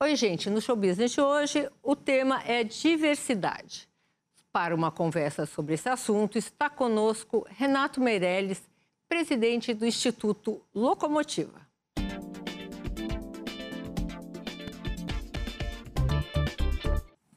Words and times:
Oi, 0.00 0.14
gente. 0.14 0.48
No 0.48 0.60
Show 0.60 0.76
Business 0.76 1.10
de 1.10 1.20
hoje, 1.20 1.68
o 1.82 1.96
tema 1.96 2.40
é 2.44 2.62
diversidade. 2.62 3.88
Para 4.52 4.72
uma 4.72 4.92
conversa 4.92 5.44
sobre 5.44 5.74
esse 5.74 5.88
assunto, 5.88 6.38
está 6.38 6.70
conosco 6.70 7.44
Renato 7.50 8.00
Meirelles, 8.00 8.62
presidente 9.08 9.74
do 9.74 9.84
Instituto 9.84 10.62
Locomotiva. 10.72 11.66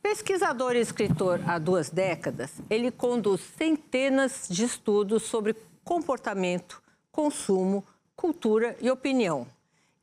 Pesquisador 0.03 0.75
e 0.75 0.81
escritor 0.81 1.41
há 1.47 1.57
duas 1.57 1.89
décadas, 1.89 2.61
ele 2.69 2.91
conduz 2.91 3.41
centenas 3.57 4.47
de 4.47 4.65
estudos 4.65 5.23
sobre 5.23 5.55
comportamento, 5.83 6.79
consumo, 7.11 7.83
cultura 8.15 8.77
e 8.79 8.91
opinião 8.91 9.47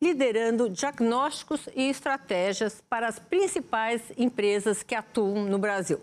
liderando 0.01 0.69
diagnósticos 0.71 1.69
e 1.75 1.89
estratégias 1.89 2.83
para 2.89 3.09
as 3.09 3.19
principais 3.19 4.03
empresas 4.17 4.83
que 4.83 4.95
atuam 4.95 5.45
no 5.45 5.59
Brasil. 5.59 6.01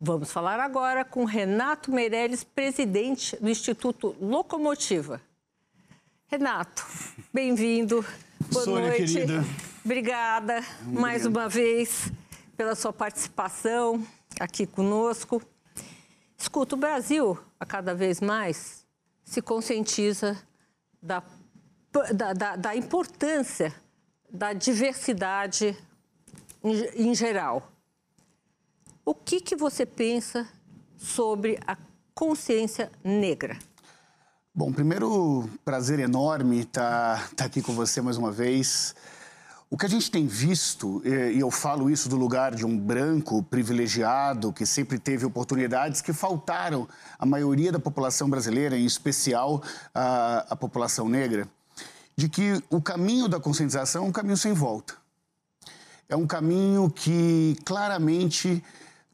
Vamos 0.00 0.32
falar 0.32 0.58
agora 0.58 1.04
com 1.04 1.24
Renato 1.24 1.92
Meirelles, 1.92 2.42
presidente 2.42 3.36
do 3.36 3.48
Instituto 3.48 4.16
Locomotiva. 4.20 5.20
Renato, 6.26 6.84
bem-vindo. 7.32 8.04
Boa 8.50 8.64
Sônia, 8.64 8.88
noite. 8.88 9.12
querida. 9.12 9.44
Obrigada 9.84 10.58
Obrigado. 10.58 11.00
mais 11.00 11.26
uma 11.26 11.48
vez 11.48 12.10
pela 12.56 12.74
sua 12.74 12.92
participação 12.92 14.04
aqui 14.40 14.66
conosco. 14.66 15.42
Escuta, 16.36 16.74
o 16.74 16.78
Brasil, 16.78 17.38
a 17.60 17.66
cada 17.66 17.94
vez 17.94 18.20
mais, 18.20 18.84
se 19.24 19.40
conscientiza 19.40 20.36
da 21.00 21.22
da, 22.14 22.32
da, 22.32 22.56
da 22.56 22.76
importância 22.76 23.74
da 24.30 24.52
diversidade 24.52 25.76
em, 26.64 27.08
em 27.10 27.14
geral. 27.14 27.70
O 29.04 29.14
que, 29.14 29.40
que 29.40 29.56
você 29.56 29.84
pensa 29.84 30.48
sobre 30.96 31.58
a 31.66 31.76
consciência 32.14 32.90
negra? 33.04 33.58
Bom, 34.54 34.72
primeiro, 34.72 35.48
prazer 35.64 35.98
enorme 35.98 36.60
estar, 36.60 37.30
estar 37.30 37.44
aqui 37.44 37.60
com 37.60 37.72
você 37.72 38.00
mais 38.00 38.16
uma 38.16 38.30
vez. 38.30 38.94
O 39.68 39.78
que 39.78 39.86
a 39.86 39.88
gente 39.88 40.10
tem 40.10 40.26
visto, 40.26 41.02
e 41.04 41.40
eu 41.40 41.50
falo 41.50 41.90
isso 41.90 42.06
do 42.06 42.16
lugar 42.16 42.54
de 42.54 42.64
um 42.66 42.78
branco 42.78 43.42
privilegiado 43.42 44.52
que 44.52 44.66
sempre 44.66 44.98
teve 44.98 45.24
oportunidades 45.24 46.02
que 46.02 46.12
faltaram 46.12 46.86
à 47.18 47.24
maioria 47.24 47.72
da 47.72 47.78
população 47.78 48.28
brasileira, 48.28 48.76
em 48.76 48.84
especial 48.84 49.62
a, 49.94 50.46
a 50.50 50.56
população 50.56 51.08
negra, 51.08 51.48
de 52.16 52.28
que 52.28 52.62
o 52.70 52.80
caminho 52.80 53.28
da 53.28 53.40
conscientização 53.40 54.04
é 54.04 54.08
um 54.08 54.12
caminho 54.12 54.36
sem 54.36 54.52
volta. 54.52 54.94
É 56.08 56.16
um 56.16 56.26
caminho 56.26 56.90
que 56.90 57.56
claramente 57.64 58.62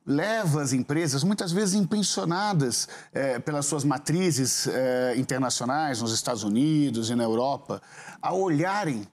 leva 0.09 0.63
as 0.63 0.73
empresas, 0.73 1.23
muitas 1.23 1.53
vezes 1.53 1.75
impensionadas 1.75 2.89
é, 3.13 3.39
pelas 3.39 3.67
suas 3.67 3.85
matrizes 3.85 4.67
é, 4.67 5.15
internacionais, 5.17 6.01
nos 6.01 6.15
Estados 6.15 6.43
Unidos 6.43 7.11
e 7.11 7.15
na 7.15 7.25
Europa, 7.25 7.83
a 8.23 8.33
olharem 8.33 9.07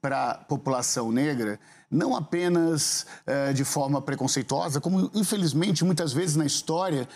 para 0.00 0.32
a 0.32 0.34
população 0.34 1.10
negra 1.10 1.58
não 1.90 2.14
apenas 2.14 3.06
é, 3.26 3.52
de 3.52 3.64
forma 3.64 4.00
preconceituosa, 4.00 4.80
como 4.80 5.10
infelizmente 5.14 5.84
muitas 5.84 6.12
vezes 6.12 6.36
na 6.36 6.46
história 6.46 7.08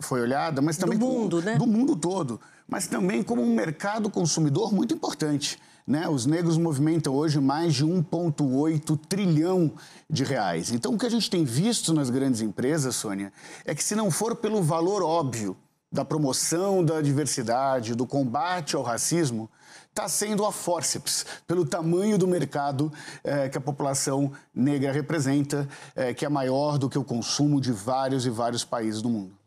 foi 0.00 0.22
olhada, 0.22 0.62
mas 0.62 0.78
também 0.78 0.98
do 0.98 1.04
mundo, 1.04 1.36
como, 1.36 1.50
né? 1.50 1.58
do 1.58 1.66
mundo 1.66 1.94
todo 1.94 2.40
mas 2.68 2.86
também 2.86 3.22
como 3.22 3.42
um 3.42 3.54
mercado 3.54 4.10
consumidor 4.10 4.72
muito 4.72 4.92
importante. 4.94 5.58
Né? 5.86 6.06
Os 6.06 6.26
negros 6.26 6.58
movimentam 6.58 7.14
hoje 7.14 7.40
mais 7.40 7.74
de 7.74 7.84
1,8 7.84 9.00
trilhão 9.08 9.72
de 10.08 10.22
reais. 10.22 10.70
Então, 10.70 10.92
o 10.92 10.98
que 10.98 11.06
a 11.06 11.10
gente 11.10 11.30
tem 11.30 11.44
visto 11.44 11.94
nas 11.94 12.10
grandes 12.10 12.42
empresas, 12.42 12.94
Sônia, 12.94 13.32
é 13.64 13.74
que 13.74 13.82
se 13.82 13.94
não 13.94 14.10
for 14.10 14.36
pelo 14.36 14.62
valor 14.62 15.02
óbvio 15.02 15.56
da 15.90 16.04
promoção 16.04 16.84
da 16.84 17.00
diversidade, 17.00 17.94
do 17.94 18.06
combate 18.06 18.76
ao 18.76 18.82
racismo, 18.82 19.48
está 19.88 20.06
sendo 20.06 20.44
a 20.44 20.52
forceps, 20.52 21.24
pelo 21.46 21.64
tamanho 21.64 22.18
do 22.18 22.28
mercado 22.28 22.92
eh, 23.24 23.48
que 23.48 23.56
a 23.56 23.60
população 23.60 24.30
negra 24.54 24.92
representa, 24.92 25.66
eh, 25.96 26.12
que 26.12 26.26
é 26.26 26.28
maior 26.28 26.76
do 26.76 26.90
que 26.90 26.98
o 26.98 27.02
consumo 27.02 27.60
de 27.60 27.72
vários 27.72 28.26
e 28.26 28.30
vários 28.30 28.62
países 28.62 29.00
do 29.00 29.08
mundo. 29.08 29.37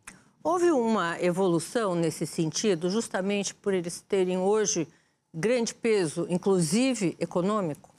Houve 0.43 0.71
uma 0.71 1.21
evolução 1.21 1.93
nesse 1.93 2.25
sentido, 2.25 2.89
justamente 2.89 3.53
por 3.53 3.75
eles 3.75 4.01
terem 4.01 4.39
hoje 4.39 4.87
grande 5.31 5.71
peso, 5.71 6.25
inclusive 6.29 7.15
econômico? 7.19 7.93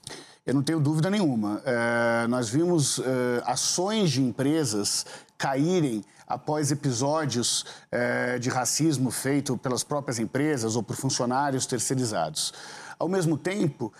Eu 0.45 0.55
não 0.55 0.63
tenho 0.63 0.81
dúvida 0.81 1.09
nenhuma. 1.09 1.63
É, 1.65 2.27
nós 2.27 2.49
vimos 2.49 2.99
é, 2.99 3.43
ações 3.47 4.11
de 4.11 4.21
empresas 4.21 5.07
caírem 5.39 6.05
após 6.27 6.73
episódios 6.73 7.65
é, 7.93 8.41
de 8.41 8.51
racismo 8.51 9.13
feito 9.13 9.57
pelas 9.57 9.85
próprias 9.85 10.19
empresas 10.19 10.75
ou 10.75 10.83
por 10.83 10.97
funcionários 10.97 11.65
terceirizados. 11.65 12.53
Ao 12.99 13.09
mesmo 13.09 13.37
tempo, 13.37 13.93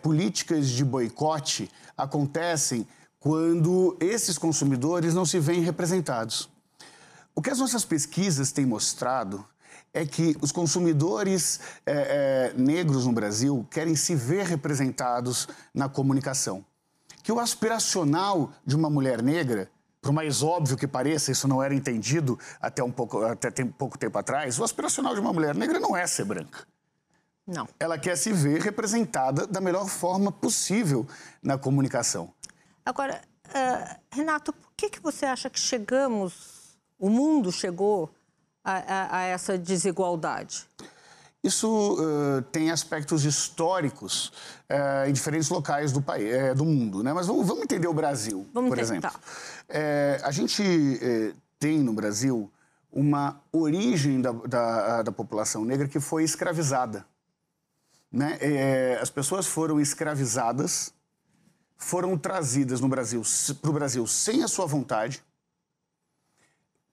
políticas 0.00 0.68
de 0.68 0.84
boicote 0.84 1.68
acontecem 1.96 2.86
quando 3.18 3.96
esses 3.98 4.38
consumidores 4.38 5.12
não 5.12 5.24
se 5.24 5.40
veem 5.40 5.60
representados. 5.60 6.48
O 7.34 7.42
que 7.42 7.50
as 7.50 7.58
nossas 7.58 7.84
pesquisas 7.84 8.52
têm 8.52 8.64
mostrado 8.64 9.44
é 9.92 10.04
que 10.06 10.36
os 10.40 10.52
consumidores 10.52 11.60
é, 11.86 12.52
é, 12.52 12.54
negros 12.56 13.06
no 13.06 13.12
Brasil 13.12 13.66
querem 13.70 13.96
se 13.96 14.14
ver 14.14 14.44
representados 14.44 15.48
na 15.72 15.88
comunicação. 15.88 16.64
Que 17.22 17.32
o 17.32 17.40
aspiracional 17.40 18.52
de 18.64 18.76
uma 18.76 18.90
mulher 18.90 19.22
negra, 19.22 19.70
por 20.00 20.12
mais 20.12 20.42
óbvio 20.42 20.76
que 20.76 20.86
pareça, 20.86 21.32
isso 21.32 21.48
não 21.48 21.62
era 21.62 21.74
entendido 21.74 22.38
até, 22.60 22.82
um 22.82 22.90
pouco, 22.90 23.24
até 23.24 23.50
tem, 23.50 23.66
pouco 23.66 23.98
tempo 23.98 24.18
atrás, 24.18 24.58
o 24.58 24.64
aspiracional 24.64 25.14
de 25.14 25.20
uma 25.20 25.32
mulher 25.32 25.54
negra 25.54 25.80
não 25.80 25.96
é 25.96 26.06
ser 26.06 26.24
branca. 26.24 26.66
Não. 27.46 27.68
Ela 27.78 27.98
quer 27.98 28.16
se 28.16 28.32
ver 28.32 28.60
representada 28.60 29.46
da 29.46 29.60
melhor 29.60 29.88
forma 29.88 30.32
possível 30.32 31.06
na 31.42 31.58
comunicação. 31.58 32.32
Agora, 32.84 33.20
uh, 33.48 34.00
Renato, 34.10 34.52
por 34.52 34.70
que, 34.76 34.88
que 34.88 35.00
você 35.00 35.26
acha 35.26 35.50
que 35.50 35.58
chegamos 35.60 36.53
o 37.04 37.10
mundo 37.10 37.52
chegou 37.52 38.10
a, 38.64 38.72
a, 38.72 39.18
a 39.18 39.22
essa 39.24 39.58
desigualdade? 39.58 40.66
Isso 41.42 41.68
uh, 41.68 42.40
tem 42.50 42.70
aspectos 42.70 43.26
históricos 43.26 44.32
uh, 44.70 45.06
em 45.06 45.12
diferentes 45.12 45.50
locais 45.50 45.92
do, 45.92 46.00
país, 46.00 46.34
uh, 46.34 46.54
do 46.54 46.64
mundo, 46.64 47.02
né? 47.02 47.12
Mas 47.12 47.26
vamos, 47.26 47.46
vamos 47.46 47.64
entender 47.64 47.86
o 47.86 47.92
Brasil, 47.92 48.46
vamos 48.54 48.70
por 48.70 48.78
exemplo. 48.78 49.10
a 50.22 50.30
gente 50.30 50.62
tem 51.58 51.80
no 51.80 51.92
Brasil 51.92 52.50
uma 52.90 53.38
origem 53.52 54.22
da, 54.22 54.32
da, 54.32 55.02
da, 55.02 55.12
população 55.12 55.62
negra 55.62 55.86
que 55.86 56.00
foi 56.00 56.24
escravizada. 56.24 57.04
Né? 58.10 58.38
as 59.02 59.10
pessoas 59.10 59.44
foram 59.44 59.80
escravizadas, 59.80 60.94
foram 61.76 62.16
trazidas 62.16 62.80
no 62.80 62.88
Brasil 62.88 63.20
para 63.60 63.70
o 63.70 63.72
Brasil 63.74 64.06
sem 64.06 64.42
a 64.44 64.48
sua 64.48 64.64
vontade 64.64 65.22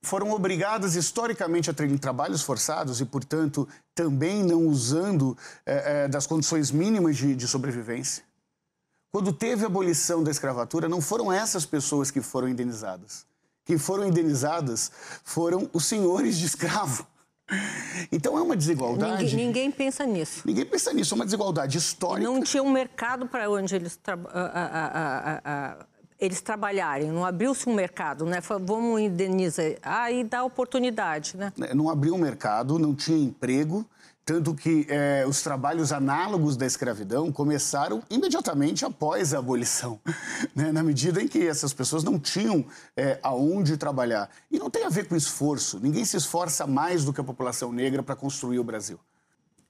foram 0.02 0.32
obrigadas 0.32 0.96
historicamente 0.96 1.70
a 1.70 1.74
terem 1.74 1.96
trabalhos 1.96 2.42
forçados 2.42 3.00
e, 3.00 3.04
portanto, 3.04 3.68
também 3.94 4.42
não 4.42 4.66
usando 4.66 5.36
é, 5.64 6.04
é, 6.04 6.08
das 6.08 6.26
condições 6.26 6.70
mínimas 6.70 7.16
de, 7.16 7.36
de 7.36 7.46
sobrevivência. 7.46 8.24
Quando 9.12 9.32
teve 9.32 9.62
a 9.64 9.66
abolição 9.66 10.24
da 10.24 10.30
escravatura, 10.30 10.88
não 10.88 11.00
foram 11.00 11.32
essas 11.32 11.64
pessoas 11.64 12.10
que 12.10 12.20
foram 12.20 12.48
indenizadas. 12.48 13.24
Quem 13.64 13.78
foram 13.78 14.06
indenizadas 14.06 14.90
foram 15.22 15.70
os 15.72 15.84
senhores 15.84 16.36
de 16.36 16.46
escravo. 16.46 17.06
Então 18.10 18.38
é 18.38 18.42
uma 18.42 18.56
desigualdade. 18.56 19.24
Ninguém, 19.24 19.46
ninguém, 19.46 19.70
pensa 19.70 20.06
nisso. 20.06 20.42
Ninguém 20.44 20.64
pensa 20.64 20.92
nisso, 20.92 21.12
é 21.12 21.16
uma 21.16 21.24
desigualdade 21.24 21.76
histórica. 21.76 22.28
E 22.28 22.32
não 22.32 22.42
tinha 22.42 22.62
um 22.62 22.72
mercado 22.72 23.26
para 23.26 23.50
onde 23.50 23.74
eles 23.74 23.96
trabalham 23.96 24.40
eles 26.22 26.40
trabalharem, 26.40 27.10
não 27.10 27.24
abriu-se 27.24 27.68
um 27.68 27.74
mercado, 27.74 28.24
né? 28.24 28.40
Vamos 28.40 29.00
indenizar, 29.00 29.74
aí 29.82 30.22
dá 30.22 30.44
oportunidade, 30.44 31.36
né? 31.36 31.52
É, 31.60 31.74
não 31.74 31.90
abriu 31.90 32.14
um 32.14 32.18
mercado, 32.18 32.78
não 32.78 32.94
tinha 32.94 33.18
emprego, 33.18 33.84
tanto 34.24 34.54
que 34.54 34.86
é, 34.88 35.24
os 35.26 35.42
trabalhos 35.42 35.90
análogos 35.90 36.56
da 36.56 36.64
escravidão 36.64 37.32
começaram 37.32 38.04
imediatamente 38.08 38.84
após 38.84 39.34
a 39.34 39.40
abolição, 39.40 39.98
né? 40.54 40.70
na 40.70 40.84
medida 40.84 41.20
em 41.20 41.26
que 41.26 41.44
essas 41.44 41.72
pessoas 41.72 42.04
não 42.04 42.20
tinham 42.20 42.64
é, 42.96 43.18
aonde 43.20 43.76
trabalhar. 43.76 44.30
E 44.48 44.60
não 44.60 44.70
tem 44.70 44.84
a 44.84 44.88
ver 44.88 45.08
com 45.08 45.16
esforço, 45.16 45.80
ninguém 45.80 46.04
se 46.04 46.16
esforça 46.16 46.68
mais 46.68 47.04
do 47.04 47.12
que 47.12 47.20
a 47.20 47.24
população 47.24 47.72
negra 47.72 48.00
para 48.00 48.14
construir 48.14 48.60
o 48.60 48.64
Brasil. 48.64 49.00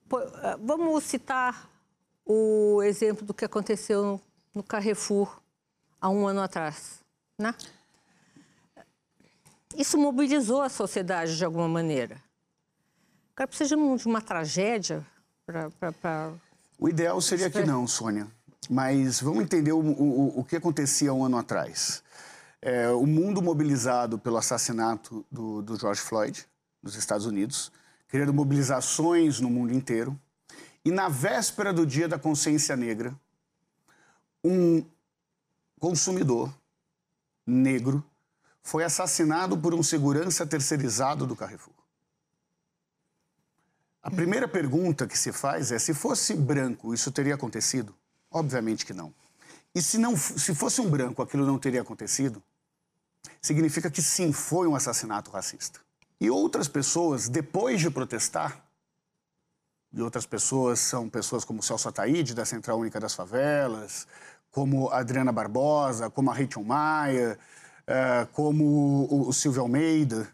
Pô, 0.07 0.21
é, 0.21 0.59
vamos 0.63 1.03
citar 1.05 1.67
o 2.27 2.83
exemplo 2.83 3.25
do 3.25 3.33
que 3.33 3.47
aconteceu 3.47 4.21
no 4.55 4.63
Carrefour 4.63 5.42
há 6.03 6.11
um 6.11 6.27
ano 6.27 6.43
atrás, 6.43 7.01
né? 7.39 7.55
Isso 9.77 9.97
mobilizou 9.97 10.61
a 10.61 10.69
sociedade 10.69 11.37
de 11.37 11.45
alguma 11.45 11.69
maneira. 11.69 12.21
Agora, 13.35 13.47
precisa 13.47 13.77
de 13.77 14.07
uma 14.07 14.21
tragédia 14.21 15.07
para... 15.47 16.33
O 16.79 16.89
ideal 16.89 17.21
seria 17.21 17.49
que 17.49 17.65
não, 17.65 17.87
Sônia. 17.87 18.27
mas 18.69 19.21
vamos 19.21 19.43
entender 19.43 19.73
o, 19.73 19.79
o, 19.79 20.41
o 20.41 20.45
que 20.45 20.57
acontecia 20.57 21.13
um 21.13 21.25
ano 21.25 21.39
atrás. 21.39 22.03
É, 22.61 22.89
o 22.91 23.07
mundo 23.07 23.43
mobilizado 23.43 24.19
pelo 24.19 24.37
assassinato 24.37 25.25
do, 25.31 25.63
do 25.63 25.79
George 25.79 26.01
Floyd, 26.01 26.47
nos 26.83 26.95
Estados 26.95 27.27
Unidos, 27.27 27.73
criando 28.09 28.33
mobilizações 28.33 29.41
no 29.41 29.49
mundo 29.49 29.73
inteiro. 29.73 30.19
E 30.85 30.91
na 30.91 31.09
véspera 31.09 31.73
do 31.73 31.87
Dia 31.87 32.09
da 32.09 32.19
Consciência 32.19 32.77
Negra, 32.77 33.15
um 34.45 34.85
consumidor 35.83 36.49
negro 37.45 38.05
foi 38.63 38.85
assassinado 38.85 39.59
por 39.59 39.75
um 39.75 39.83
segurança 39.83 40.47
terceirizado 40.47 41.27
do 41.27 41.35
Carrefour. 41.35 41.75
A 44.01 44.09
primeira 44.09 44.47
pergunta 44.47 45.09
que 45.09 45.19
se 45.19 45.33
faz 45.33 45.73
é: 45.73 45.81
se 45.81 45.93
fosse 45.93 46.37
branco, 46.37 46.95
isso 46.95 47.11
teria 47.11 47.35
acontecido? 47.35 47.93
Obviamente 48.31 48.87
que 48.87 48.93
não. 48.93 49.13
E 49.75 49.83
se, 49.83 49.99
não, 49.99 50.17
se 50.17 50.55
fosse 50.55 50.81
um 50.81 50.89
branco, 50.89 51.21
aquilo 51.21 51.45
não 51.45 51.59
teria 51.59 51.83
acontecido? 51.83 52.41
Significa 53.41 53.91
que 53.91 54.01
sim, 54.01 54.33
foi 54.33 54.69
um 54.69 54.77
assassinato 54.77 55.33
racista. 55.33 55.81
E 56.21 56.31
outras 56.31 56.69
pessoas, 56.69 57.29
depois 57.29 57.81
de 57.81 57.91
protestar, 57.91 58.65
e 59.93 60.01
outras 60.01 60.27
pessoas 60.27 60.79
são 60.79 61.09
pessoas 61.09 61.45
como 61.45 61.61
Celso 61.61 61.89
Ataíde, 61.89 62.35
da 62.35 62.45
Central 62.45 62.79
Única 62.79 63.01
das 63.01 63.15
Favelas, 63.15 64.07
como 64.53 64.91
a 64.91 64.99
Adriana 64.99 65.33
Barbosa, 65.33 66.09
como 66.11 66.31
a 66.31 66.35
Rachel 66.35 66.63
Maia, 66.63 67.39
uh, 67.89 68.27
como 68.33 69.09
o, 69.11 69.33
Silvio 69.33 69.63
Almeida, 69.63 70.29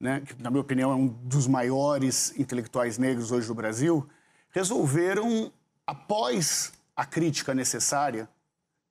né, 0.00 0.20
que, 0.20 0.40
na 0.42 0.48
minha 0.48 0.60
opinião, 0.60 0.92
é 0.92 0.94
um 0.94 1.08
dos 1.08 1.46
maiores 1.46 2.32
intelectuais 2.38 2.96
negros 2.96 3.32
hoje 3.32 3.48
do 3.48 3.54
Brasil, 3.54 4.08
resolveram, 4.50 5.52
após 5.86 6.72
a 6.94 7.04
crítica 7.04 7.52
necessária, 7.52 8.28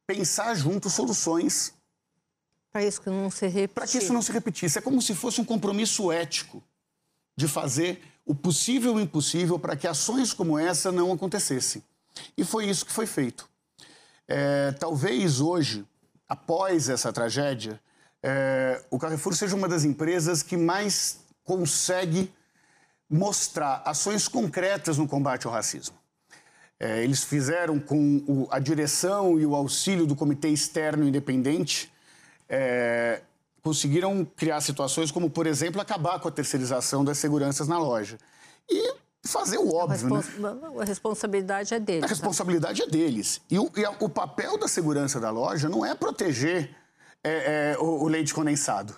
pensar 0.06 0.54
juntos 0.56 0.94
soluções 0.94 1.74
para 2.74 2.84
isso 2.84 3.00
que 3.00 3.10
não 3.10 3.30
se 3.30 3.46
repetisse. 3.46 3.74
Para 3.76 3.88
que 3.88 3.98
isso 4.00 4.12
não 4.12 4.22
se 4.24 4.32
repetisse. 4.32 4.80
É 4.80 4.82
como 4.82 5.00
se 5.00 5.14
fosse 5.14 5.40
um 5.40 5.46
compromisso 5.46 6.12
ético 6.12 6.62
de 7.38 7.48
fazer 7.48 8.02
o 8.26 8.34
possível 8.34 8.94
e 8.94 8.96
o 8.96 9.00
impossível 9.00 9.60
para 9.60 9.76
que 9.76 9.88
ações 9.88 10.34
como 10.34 10.58
essa 10.58 10.92
não 10.92 11.12
acontecessem. 11.12 11.84
E 12.36 12.44
foi 12.44 12.68
isso 12.68 12.84
que 12.84 12.92
foi 12.92 13.06
feito. 13.06 13.48
É, 14.28 14.72
talvez 14.74 15.40
hoje, 15.40 15.86
após 16.28 16.90
essa 16.90 17.12
tragédia, 17.12 17.80
é, 18.22 18.82
o 18.90 18.98
Carrefour 18.98 19.36
seja 19.36 19.56
uma 19.56 19.68
das 19.68 19.84
empresas 19.84 20.42
que 20.42 20.56
mais 20.56 21.20
consegue 21.44 22.34
mostrar 23.10 23.82
ações 23.86 24.28
concretas 24.28 24.98
no 24.98 25.08
combate 25.08 25.46
ao 25.46 25.54
racismo. 25.54 25.96
É, 26.80 27.04
eles 27.04 27.24
fizeram 27.24 27.80
com 27.80 28.24
o, 28.28 28.48
a 28.50 28.60
direção 28.60 29.40
e 29.40 29.46
o 29.46 29.56
auxílio 29.56 30.06
do 30.06 30.16
Comitê 30.16 30.50
Externo 30.50 31.08
Independente 31.08 31.92
é, 32.50 33.22
conseguiram 33.62 34.26
criar 34.26 34.60
situações 34.62 35.12
como, 35.12 35.30
por 35.30 35.48
exemplo, 35.48 35.80
acabar 35.80 36.20
com 36.20 36.28
a 36.28 36.32
terceirização 36.32 37.04
das 37.06 37.18
seguranças 37.18 37.68
na 37.68 37.78
loja. 37.78 38.18
E 38.70 38.94
fazer 39.24 39.58
o 39.58 39.74
óbvio, 39.74 40.14
a 40.14 40.20
respons 40.20 40.38
né? 40.38 40.52
A 40.80 40.84
responsabilidade 40.84 41.74
é 41.74 41.80
deles. 41.80 42.04
A 42.04 42.08
responsabilidade 42.08 42.82
né? 42.82 42.88
é 42.88 42.90
deles. 42.90 43.42
E, 43.50 43.58
o, 43.58 43.72
e 43.76 43.86
a, 43.86 43.92
o, 43.92 44.10
papel 44.10 44.58
da 44.58 44.68
segurança 44.68 45.20
da 45.20 45.30
loja 45.30 45.70
não 45.70 45.86
é 45.86 45.96
proteger 45.96 46.76
é, 47.24 47.72
é, 47.74 47.78
o, 47.80 48.04
o 48.04 48.08
leite 48.08 48.34
condensado 48.34 48.96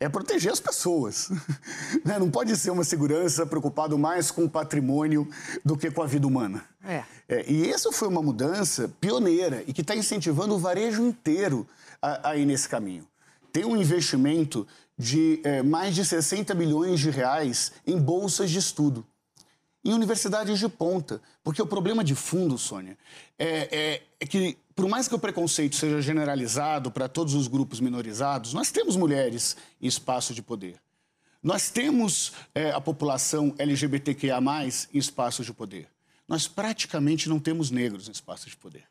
é 0.00 0.08
proteger 0.08 0.52
as 0.52 0.60
pessoas. 0.60 1.30
Né? 2.04 2.18
Não 2.18 2.30
pode 2.30 2.56
ser 2.56 2.70
uma 2.70 2.84
segurança 2.84 3.44
preocupado 3.44 3.98
mais 3.98 4.30
com 4.30 4.44
o 4.44 4.50
patrimônio 4.50 5.28
do 5.64 5.76
que 5.76 5.90
com 5.90 6.02
a 6.02 6.06
vida 6.06 6.26
humana. 6.26 6.64
É. 6.84 7.02
É, 7.28 7.50
e 7.50 7.68
essa 7.70 7.90
foi 7.90 8.06
uma 8.06 8.22
mudança 8.22 8.90
pioneira 9.00 9.64
e 9.66 9.72
que 9.72 9.80
está 9.80 9.94
incentivando 9.96 10.54
o 10.54 10.58
varejo 10.58 11.02
inteiro 11.02 11.66
a, 12.00 12.30
a, 12.30 12.36
ir 12.36 12.44
nesse 12.44 12.68
caminho. 12.68 13.06
Tem 13.52 13.64
um 13.64 13.76
investimento 13.76 14.66
de 14.96 15.40
é, 15.42 15.62
mais 15.62 15.94
de 15.94 16.04
60 16.04 16.54
milhões 16.54 17.00
de 17.00 17.10
reais 17.10 17.72
em 17.86 17.98
bolsas 17.98 18.50
de 18.50 18.58
estudo 18.58 19.04
em 19.86 19.94
universidades 19.94 20.58
de 20.58 20.68
ponta. 20.68 21.20
Porque 21.44 21.62
o 21.62 21.66
problema 21.66 22.02
de 22.02 22.14
fundo, 22.14 22.58
Sônia, 22.58 22.98
é, 23.38 23.68
é, 23.70 24.02
é 24.18 24.26
que, 24.26 24.58
por 24.74 24.88
mais 24.88 25.06
que 25.06 25.14
o 25.14 25.18
preconceito 25.18 25.76
seja 25.76 26.02
generalizado 26.02 26.90
para 26.90 27.08
todos 27.08 27.34
os 27.34 27.46
grupos 27.46 27.78
minorizados, 27.78 28.52
nós 28.52 28.70
temos 28.72 28.96
mulheres 28.96 29.56
em 29.80 29.86
espaço 29.86 30.34
de 30.34 30.42
poder. 30.42 30.80
Nós 31.42 31.70
temos 31.70 32.32
é, 32.52 32.72
a 32.72 32.80
população 32.80 33.54
LGBTQIA, 33.56 34.38
em 34.92 34.98
espaços 34.98 35.46
de 35.46 35.52
poder. 35.52 35.88
Nós 36.26 36.48
praticamente 36.48 37.28
não 37.28 37.38
temos 37.38 37.70
negros 37.70 38.08
em 38.08 38.12
espaços 38.12 38.50
de 38.50 38.56
poder. 38.56 38.84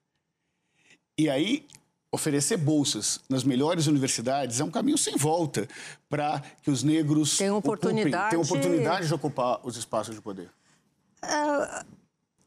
E 1.17 1.29
aí, 1.29 1.67
oferecer 2.09 2.55
bolsas 2.55 3.19
nas 3.27 3.43
melhores 3.43 3.87
universidades 3.87 4.61
é 4.61 4.63
um 4.63 4.71
caminho 4.71 4.97
sem 4.97 5.17
volta 5.17 5.67
para 6.09 6.41
que 6.63 6.71
os 6.71 6.81
negros 6.81 7.37
tenham 7.37 7.57
oportunidade... 7.57 8.29
tenham 8.29 8.43
oportunidade 8.43 9.07
de 9.07 9.13
ocupar 9.13 9.59
os 9.63 9.75
espaços 9.75 10.15
de 10.15 10.21
poder. 10.21 10.49
É, 11.27 11.85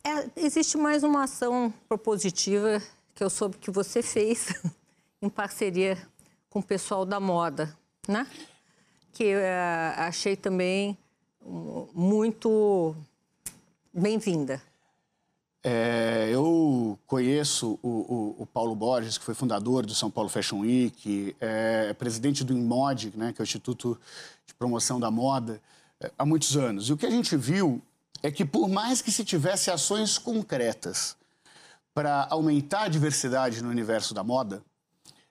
é, 0.08 0.30
existe 0.36 0.76
mais 0.76 1.02
uma 1.02 1.24
ação 1.24 1.72
propositiva 1.88 2.80
que 3.14 3.24
eu 3.24 3.28
soube 3.28 3.56
que 3.58 3.70
você 3.70 4.02
fez 4.02 4.54
em 5.20 5.28
parceria 5.28 5.98
com 6.48 6.60
o 6.60 6.62
pessoal 6.62 7.04
da 7.04 7.18
moda, 7.18 7.76
né? 8.06 8.26
Que 9.12 9.24
eu 9.24 9.38
é, 9.40 9.94
achei 9.98 10.36
também 10.36 10.96
muito 11.92 12.94
bem-vinda. 13.92 14.62
É, 15.64 16.28
eu 16.30 16.96
conheço 17.06 17.78
o, 17.82 17.88
o, 17.88 18.42
o, 18.42 18.46
Paulo 18.46 18.76
Borges, 18.76 19.18
que 19.18 19.24
foi 19.24 19.34
fundador 19.34 19.84
do 19.84 19.94
São 19.94 20.10
Paulo 20.10 20.30
Fashion 20.30 20.60
Week, 20.60 21.34
é 21.40 21.92
presidente 21.94 22.44
do 22.44 22.52
INMOD, 22.52 23.12
né, 23.16 23.32
que 23.32 23.40
é 23.40 23.42
o 23.42 23.44
Instituto 23.44 24.00
de 24.46 24.54
Promoção 24.54 25.00
da 25.00 25.10
Moda, 25.10 25.60
é, 26.00 26.12
há 26.16 26.24
muitos 26.24 26.56
anos. 26.56 26.88
E 26.88 26.92
o 26.92 26.96
que 26.96 27.06
a 27.06 27.10
gente 27.10 27.36
viu 27.36 27.82
é 28.22 28.30
que, 28.30 28.44
por 28.44 28.68
mais 28.68 29.00
que 29.00 29.12
se 29.12 29.24
tivesse 29.24 29.70
ações 29.70 30.18
concretas 30.18 31.16
para 31.94 32.26
aumentar 32.30 32.82
a 32.82 32.88
diversidade 32.88 33.62
no 33.62 33.70
universo 33.70 34.14
da 34.14 34.22
moda, 34.22 34.62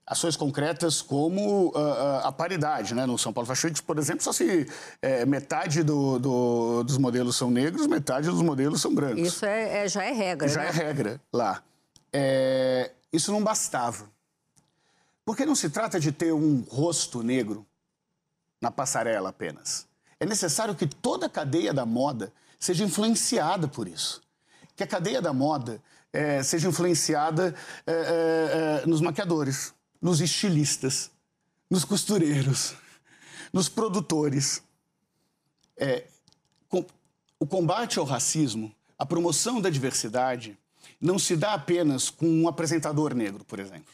ações 0.06 0.38
concretas 0.38 1.02
como 1.02 1.68
uh, 1.70 2.20
a 2.24 2.32
paridade, 2.32 2.96
né? 2.96 3.06
No 3.06 3.18
São 3.18 3.34
Paulo 3.34 3.46
Fashion 3.46 3.68
Week, 3.68 3.82
por 3.84 3.98
exemplo, 3.98 4.24
só 4.24 4.32
se 4.32 4.66
é, 5.02 5.26
metade 5.26 5.84
do, 5.84 6.18
do, 6.18 6.84
dos 6.84 6.98
modelos 6.98 7.36
são 7.36 7.52
negros, 7.52 7.88
metade 7.88 8.30
dos 8.30 8.42
modelos 8.42 8.82
são 8.82 8.96
brancos. 8.96 9.20
Isso 9.20 9.46
é, 9.46 9.86
é 9.86 9.88
já 9.90 10.04
é 10.04 10.14
regra. 10.14 10.48
Já 10.48 10.62
né? 10.62 10.68
é 10.68 10.72
regra 10.72 11.22
lá. 11.32 11.62
É, 12.14 12.92
isso 13.12 13.32
não 13.34 13.44
bastava. 13.44 14.10
Porque 15.26 15.46
não 15.46 15.56
se 15.56 15.70
trata 15.70 16.00
de 16.00 16.14
ter 16.14 16.32
um 16.32 16.62
rosto 16.70 17.22
negro 17.22 17.66
na 18.62 18.72
passarela 18.72 19.30
apenas. 19.30 19.86
É 20.20 20.26
necessário 20.26 20.74
que 20.74 20.88
toda 20.88 21.26
a 21.26 21.30
cadeia 21.30 21.74
da 21.74 21.86
moda 21.86 22.32
seja 22.60 22.84
influenciada 22.84 23.68
por 23.68 23.88
isso. 23.88 24.22
Que 24.76 24.84
a 24.84 24.88
cadeia 24.88 25.22
da 25.22 25.34
moda 25.34 25.82
é, 26.12 26.42
seja 26.44 26.68
influenciada 26.68 27.56
é, 27.86 27.92
é, 27.92 28.82
é, 28.84 28.86
nos 28.86 29.02
maquiadores, 29.02 29.74
nos 30.02 30.22
estilistas, 30.22 31.12
nos 31.70 31.84
costureiros, 31.84 32.76
nos 33.52 33.70
produtores. 33.70 34.64
É, 35.76 36.06
com, 36.68 36.86
o 37.40 37.46
combate 37.46 38.00
ao 38.00 38.06
racismo, 38.06 38.74
a 38.98 39.06
promoção 39.06 39.62
da 39.62 39.70
diversidade, 39.70 40.58
não 41.00 41.20
se 41.20 41.36
dá 41.36 41.54
apenas 41.54 42.10
com 42.10 42.28
um 42.28 42.48
apresentador 42.48 43.14
negro, 43.14 43.46
por 43.46 43.60
exemplo. 43.60 43.94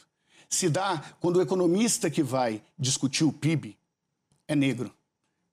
Se 0.49 0.69
dá 0.69 1.03
quando 1.19 1.37
o 1.37 1.41
economista 1.41 2.09
que 2.09 2.23
vai 2.23 2.61
discutir 2.77 3.25
o 3.25 3.33
PIB 3.33 3.77
é 4.47 4.55
negro. 4.55 4.93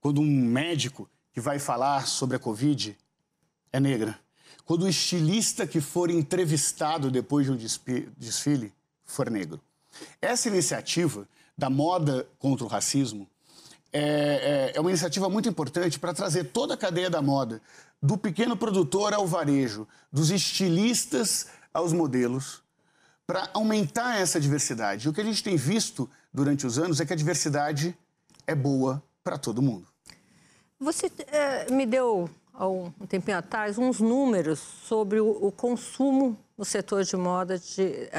Quando 0.00 0.20
um 0.20 0.26
médico 0.26 1.08
que 1.40 1.44
vai 1.44 1.58
falar 1.58 2.06
sobre 2.06 2.36
a 2.36 2.38
Covid 2.38 2.94
é 3.72 3.80
negra. 3.80 4.18
Quando 4.62 4.82
o 4.82 4.88
estilista 4.88 5.66
que 5.66 5.80
for 5.80 6.10
entrevistado 6.10 7.10
depois 7.10 7.46
de 7.46 7.52
um 7.52 7.56
desfile 8.18 8.74
for 9.06 9.30
negro. 9.30 9.58
Essa 10.20 10.48
iniciativa 10.48 11.26
da 11.56 11.70
moda 11.70 12.28
contra 12.38 12.64
o 12.64 12.68
racismo 12.68 13.26
é, 13.90 14.70
é, 14.72 14.72
é 14.76 14.80
uma 14.80 14.90
iniciativa 14.90 15.30
muito 15.30 15.48
importante 15.48 15.98
para 15.98 16.12
trazer 16.12 16.44
toda 16.44 16.74
a 16.74 16.76
cadeia 16.76 17.08
da 17.08 17.22
moda, 17.22 17.62
do 18.02 18.18
pequeno 18.18 18.54
produtor 18.54 19.14
ao 19.14 19.26
varejo, 19.26 19.88
dos 20.12 20.30
estilistas 20.30 21.46
aos 21.72 21.92
modelos, 21.94 22.62
para 23.26 23.48
aumentar 23.54 24.20
essa 24.20 24.38
diversidade. 24.38 25.08
O 25.08 25.12
que 25.12 25.22
a 25.22 25.24
gente 25.24 25.42
tem 25.42 25.56
visto 25.56 26.08
durante 26.32 26.66
os 26.66 26.78
anos 26.78 27.00
é 27.00 27.06
que 27.06 27.14
a 27.14 27.16
diversidade 27.16 27.96
é 28.46 28.54
boa 28.54 29.02
para 29.24 29.38
todo 29.38 29.62
mundo. 29.62 29.89
Você 30.80 31.12
é, 31.28 31.70
me 31.70 31.84
deu, 31.84 32.28
há 32.54 32.66
um 32.66 32.90
tempinho 33.06 33.36
atrás, 33.36 33.78
uns 33.78 34.00
números 34.00 34.58
sobre 34.58 35.20
o, 35.20 35.28
o 35.28 35.52
consumo 35.52 36.38
no 36.56 36.64
setor 36.64 37.04
de 37.04 37.16
moda, 37.16 37.58
de, 37.58 38.10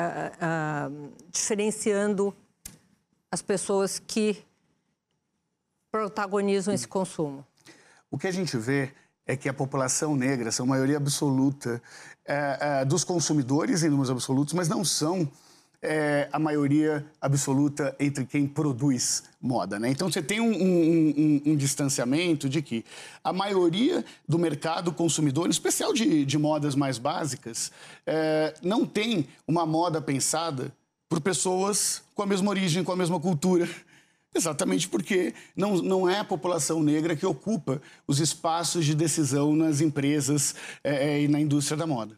diferenciando 1.31 2.33
as 3.31 3.41
pessoas 3.41 3.99
que 3.99 4.43
protagonizam 5.91 6.73
esse 6.73 6.87
consumo. 6.87 7.45
O 8.09 8.17
que 8.17 8.27
a 8.27 8.31
gente 8.31 8.55
vê 8.57 8.83
é 8.83 9.01
é 9.25 9.35
que 9.35 9.47
a 9.47 9.53
população 9.53 10.15
negra 10.15 10.51
são 10.51 10.65
maioria 10.65 10.97
absoluta 10.97 11.81
é, 12.25 12.57
é, 12.81 12.85
dos 12.85 13.03
consumidores 13.03 13.83
em 13.83 13.89
números 13.89 14.09
absolutos, 14.09 14.53
mas 14.53 14.67
não 14.67 14.83
são 14.83 15.29
é, 15.81 16.29
a 16.31 16.37
maioria 16.37 17.05
absoluta 17.19 17.95
entre 17.99 18.25
quem 18.25 18.45
produz 18.45 19.23
moda. 19.41 19.79
Né? 19.79 19.89
Então 19.89 20.11
você 20.11 20.21
tem 20.21 20.39
um, 20.39 20.51
um, 20.51 21.09
um, 21.17 21.41
um, 21.47 21.55
distanciamento 21.55 22.47
de 22.47 22.61
que 22.61 22.85
a 23.23 23.33
maioria 23.33 24.05
do 24.27 24.37
mercado 24.37 24.93
consumidor, 24.93 25.47
em 25.47 25.51
especial 25.51 25.91
de, 25.91 26.23
de 26.23 26.37
modas 26.37 26.75
mais 26.75 26.99
básicas, 26.99 27.71
é, 28.05 28.53
não 28.61 28.85
tem 28.85 29.27
uma 29.47 29.65
moda 29.65 29.99
pensada 29.99 30.71
por 31.09 31.19
pessoas 31.19 32.03
com 32.13 32.21
a 32.21 32.27
mesma 32.27 32.49
origem, 32.49 32.83
com 32.83 32.91
a 32.91 32.95
mesma 32.95 33.19
cultura. 33.19 33.67
Exatamente 34.33 34.87
porque 34.87 35.33
não, 35.55 35.77
não 35.77 36.09
é 36.09 36.19
a 36.19 36.23
população 36.23 36.81
negra 36.81 37.17
que 37.17 37.25
ocupa 37.25 37.81
os 38.07 38.19
espaços 38.19 38.85
de 38.85 38.95
decisão 38.95 39.55
nas 39.55 39.81
empresas 39.81 40.55
é, 40.83 41.15
é 41.15 41.21
e 41.23 41.27
na 41.27 41.39
indústria 41.39 41.75
da 41.75 41.87
moda. 41.87 42.17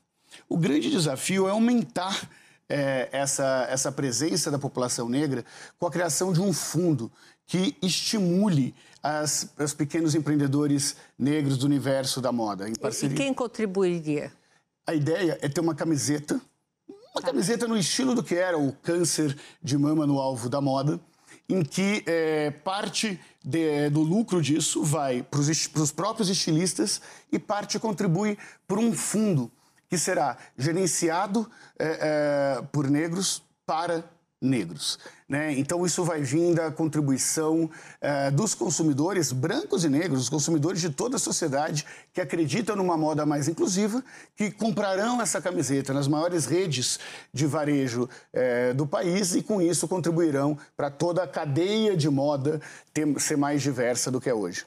O 0.49 0.57
grande 0.57 0.91
desafio 0.91 1.47
é 1.47 1.51
aumentar 1.51 2.29
é, 2.69 3.09
essa, 3.11 3.67
essa 3.69 3.91
presença 3.91 4.49
da 4.49 4.57
população 4.57 5.09
negra 5.09 5.45
com 5.77 5.85
a 5.85 5.91
criação 5.91 6.31
de 6.31 6.41
um 6.41 6.53
fundo 6.53 7.11
que 7.45 7.75
estimule 7.81 8.73
as, 9.01 9.49
os 9.59 9.73
pequenos 9.73 10.15
empreendedores 10.15 10.95
negros 11.17 11.57
do 11.57 11.65
universo 11.65 12.21
da 12.21 12.31
moda. 12.31 12.69
Em 12.69 12.73
parceria. 12.73 13.13
E 13.13 13.17
quem 13.17 13.33
contribuiria? 13.33 14.31
A 14.87 14.93
ideia 14.93 15.37
é 15.41 15.49
ter 15.49 15.61
uma 15.61 15.75
camiseta, 15.75 16.41
uma 16.87 17.21
tá. 17.21 17.27
camiseta 17.27 17.67
no 17.67 17.77
estilo 17.77 18.15
do 18.15 18.23
que 18.23 18.35
era 18.35 18.57
o 18.57 18.71
câncer 18.71 19.37
de 19.61 19.77
mama 19.77 20.07
no 20.07 20.19
alvo 20.19 20.49
da 20.49 20.61
moda, 20.61 20.99
em 21.49 21.63
que 21.63 22.03
é, 22.05 22.51
parte 22.51 23.19
de, 23.43 23.89
do 23.89 24.01
lucro 24.01 24.41
disso 24.41 24.83
vai 24.83 25.21
para 25.21 25.39
os 25.39 25.91
próprios 25.91 26.29
estilistas 26.29 27.01
e 27.31 27.37
parte 27.37 27.77
contribui 27.77 28.37
para 28.67 28.79
um 28.79 28.93
fundo 28.93 29.51
que 29.93 29.97
será 29.99 30.37
gerenciado 30.57 31.47
é, 31.77 32.57
é, 32.57 32.61
por 32.71 32.89
negros 32.89 33.43
para 33.63 34.03
negros. 34.41 34.97
Né? 35.29 35.53
Então, 35.53 35.85
isso 35.85 36.03
vai 36.03 36.23
vir 36.23 36.55
da 36.55 36.71
contribuição 36.71 37.69
é, 38.01 38.31
dos 38.31 38.55
consumidores 38.55 39.31
brancos 39.31 39.85
e 39.85 39.89
negros, 39.89 40.23
os 40.23 40.29
consumidores 40.29 40.81
de 40.81 40.89
toda 40.89 41.17
a 41.17 41.19
sociedade 41.19 41.85
que 42.11 42.19
acreditam 42.19 42.75
numa 42.75 42.97
moda 42.97 43.23
mais 43.23 43.47
inclusiva, 43.47 44.03
que 44.35 44.49
comprarão 44.49 45.21
essa 45.21 45.39
camiseta 45.39 45.93
nas 45.93 46.07
maiores 46.07 46.47
redes 46.47 46.99
de 47.31 47.45
varejo 47.45 48.09
é, 48.33 48.73
do 48.73 48.87
país 48.87 49.35
e, 49.35 49.43
com 49.43 49.61
isso, 49.61 49.87
contribuirão 49.87 50.57
para 50.75 50.89
toda 50.89 51.21
a 51.21 51.27
cadeia 51.27 51.95
de 51.95 52.09
moda 52.09 52.59
ter, 52.91 53.21
ser 53.21 53.37
mais 53.37 53.61
diversa 53.61 54.09
do 54.09 54.19
que 54.19 54.27
é 54.27 54.33
hoje. 54.33 54.65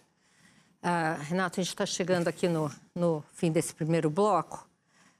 Ah, 0.81 1.19
Renato, 1.21 1.59
a 1.59 1.65
gente 1.65 1.73
está 1.73 1.85
chegando 1.85 2.29
aqui 2.29 2.47
no, 2.47 2.71
no 2.95 3.25
fim 3.35 3.51
desse 3.51 3.75
primeiro 3.75 4.09
bloco. 4.09 4.66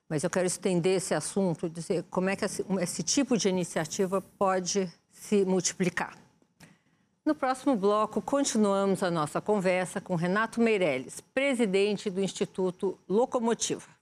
Mas 0.09 0.23
eu 0.23 0.31
quero 0.31 0.47
estender 0.47 0.97
esse 0.97 1.15
assunto, 1.15 1.69
dizer 1.69 2.05
como 2.11 2.29
é 2.31 2.37
que 2.37 2.45
esse 2.45 3.03
tipo 3.03 3.37
de 3.37 3.49
iniciativa 3.49 4.21
pode 4.39 4.93
se 5.11 5.45
multiplicar. 5.45 6.17
No 7.25 7.35
próximo 7.35 7.75
bloco, 7.75 8.23
continuamos 8.23 9.03
a 9.03 9.11
nossa 9.11 9.41
conversa 9.41 10.01
com 10.01 10.15
Renato 10.15 10.61
Meirelles, 10.61 11.21
presidente 11.35 12.09
do 12.09 12.23
Instituto 12.23 12.97
Locomotiva. 13.09 13.97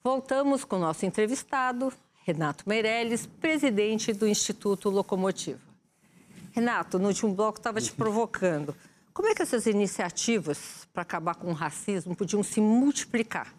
Voltamos 0.00 0.64
com 0.64 0.78
nosso 0.78 1.04
entrevistado, 1.04 1.92
Renato 2.24 2.68
Meirelles, 2.68 3.26
presidente 3.26 4.12
do 4.12 4.28
Instituto 4.28 4.88
Locomotiva. 4.88 5.58
Renato, 6.52 7.00
no 7.00 7.08
último 7.08 7.34
bloco 7.34 7.58
estava 7.58 7.80
te 7.80 7.90
provocando. 7.90 8.76
Como 9.14 9.28
é 9.28 9.34
que 9.34 9.42
essas 9.42 9.66
iniciativas 9.66 10.88
para 10.92 11.02
acabar 11.02 11.36
com 11.36 11.50
o 11.50 11.52
racismo 11.52 12.16
podiam 12.16 12.42
se 12.42 12.60
multiplicar 12.60 13.54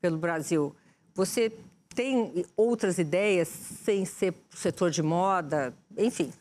pelo 0.00 0.16
Brasil? 0.16 0.74
Você 1.16 1.52
tem 1.96 2.46
outras 2.56 2.96
ideias 2.96 3.48
sem 3.48 4.04
ser 4.04 4.32
setor 4.54 4.88
de 4.92 5.02
moda, 5.02 5.74
enfim? 5.98 6.32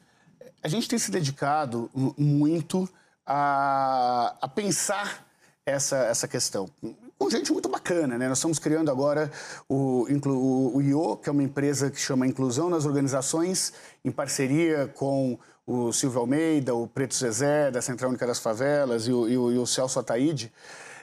A 0.61 0.67
gente 0.67 0.87
tem 0.87 0.99
se 0.99 1.09
dedicado 1.09 1.89
muito 2.15 2.87
a, 3.25 4.35
a 4.39 4.47
pensar 4.47 5.25
essa, 5.65 5.97
essa 6.03 6.27
questão 6.27 6.69
com 7.17 7.29
gente 7.29 7.51
muito 7.51 7.67
bacana, 7.67 8.17
né? 8.17 8.29
Nós 8.29 8.37
estamos 8.37 8.59
criando 8.59 8.89
agora 8.89 9.31
o, 9.67 10.07
o, 10.07 10.77
o 10.77 10.81
IO, 10.81 11.17
que 11.17 11.27
é 11.27 11.31
uma 11.31 11.43
empresa 11.43 11.89
que 11.89 11.99
chama 11.99 12.25
Inclusão 12.25 12.69
nas 12.69 12.85
Organizações, 12.85 13.73
em 14.05 14.11
parceria 14.11 14.87
com 14.95 15.37
o 15.71 15.93
Silvio 15.93 16.21
Almeida, 16.21 16.73
o 16.73 16.87
Preto 16.87 17.13
Zezé, 17.13 17.69
da 17.69 17.79
Central 17.79 18.09
Única 18.09 18.25
das 18.25 18.39
Favelas, 18.39 19.07
e 19.07 19.13
o, 19.13 19.29
e 19.29 19.37
o, 19.37 19.51
e 19.51 19.57
o 19.59 19.67
Celso 19.67 19.99
Ataíde, 19.99 20.51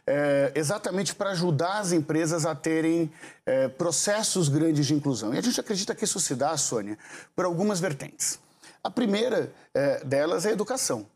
é, 0.05 0.51
exatamente 0.57 1.15
para 1.15 1.31
ajudar 1.31 1.79
as 1.79 1.93
empresas 1.93 2.45
a 2.45 2.53
terem 2.53 3.09
é, 3.45 3.69
processos 3.69 4.49
grandes 4.49 4.85
de 4.85 4.95
inclusão. 4.95 5.33
E 5.33 5.39
a 5.39 5.41
gente 5.41 5.61
acredita 5.61 5.95
que 5.95 6.03
isso 6.03 6.19
se 6.19 6.35
dá, 6.35 6.57
Sônia, 6.57 6.99
por 7.37 7.45
algumas 7.45 7.79
vertentes. 7.79 8.41
A 8.83 8.91
primeira 8.91 9.53
é, 9.73 10.03
delas 10.05 10.45
é 10.45 10.49
a 10.49 10.53
educação, 10.53 11.07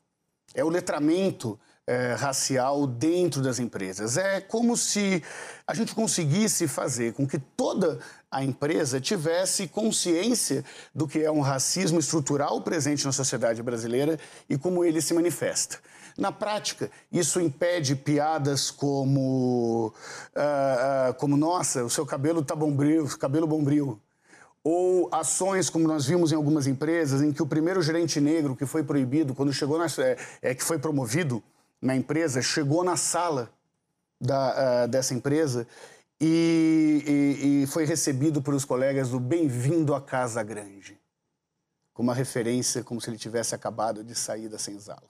é 0.55 0.63
o 0.63 0.69
letramento 0.69 1.59
é, 1.91 2.15
racial 2.15 2.87
dentro 2.87 3.43
das 3.43 3.59
empresas. 3.59 4.17
É 4.17 4.41
como 4.41 4.77
se 4.77 5.25
a 5.67 5.75
gente 5.75 5.93
conseguisse 5.93 6.69
fazer 6.69 7.15
com 7.15 7.27
que 7.27 7.37
toda 7.37 7.99
a 8.31 8.45
empresa 8.45 9.01
tivesse 9.01 9.67
consciência 9.67 10.65
do 10.95 11.09
que 11.09 11.19
é 11.19 11.31
um 11.33 11.41
racismo 11.41 11.99
estrutural 11.99 12.61
presente 12.63 13.05
na 13.05 13.11
sociedade 13.11 13.61
brasileira 13.61 14.21
e 14.49 14.57
como 14.57 14.85
ele 14.85 15.03
se 15.03 15.13
manifesta. 15.13 15.79
Na 16.17 16.31
prática, 16.31 16.89
isso 17.11 17.41
impede 17.41 17.97
piadas 17.97 18.71
como, 18.71 19.93
uh, 20.37 21.11
uh, 21.11 21.15
como 21.15 21.37
nossa, 21.37 21.85
o 21.85 21.91
seu 21.91 22.07
cabelo 22.07 22.41
está 22.41 22.55
bombril, 22.55 23.09
cabelo 23.19 23.49
bombril. 23.49 24.01
Ou 24.63 25.09
ações 25.11 25.69
como 25.69 25.89
nós 25.89 26.07
vimos 26.07 26.31
em 26.31 26.37
algumas 26.37 26.69
empresas, 26.69 27.21
em 27.21 27.33
que 27.33 27.43
o 27.43 27.47
primeiro 27.47 27.83
gerente 27.83 28.21
negro 28.21 28.55
que 28.55 28.67
foi 28.67 28.85
proibido, 28.85 29.35
quando 29.35 29.53
chegou 29.53 29.79
na, 29.79 29.87
é, 29.99 30.17
é 30.43 30.55
que 30.55 30.63
foi 30.63 30.79
promovido 30.79 31.43
na 31.81 31.97
empresa, 31.97 32.43
chegou 32.43 32.85
na 32.85 32.97
sala 32.97 33.51
da, 34.21 34.85
uh, 34.85 34.89
dessa 34.89 35.15
empresa 35.15 35.67
e, 36.21 37.39
e, 37.41 37.63
e 37.63 37.67
foi 37.67 37.87
recebido 37.87 38.43
pelos 38.43 38.65
colegas 38.65 39.09
do 39.09 39.19
Bem-vindo 39.19 39.95
à 39.95 40.01
Casa 40.01 40.43
Grande, 40.43 41.01
com 41.95 42.03
uma 42.03 42.15
referência 42.15 42.85
como 42.85 43.01
se 43.01 43.09
ele 43.09 43.17
tivesse 43.17 43.55
acabado 43.55 44.05
de 44.05 44.15
sair 44.15 44.49
da 44.49 44.59
senzala. 44.59 45.09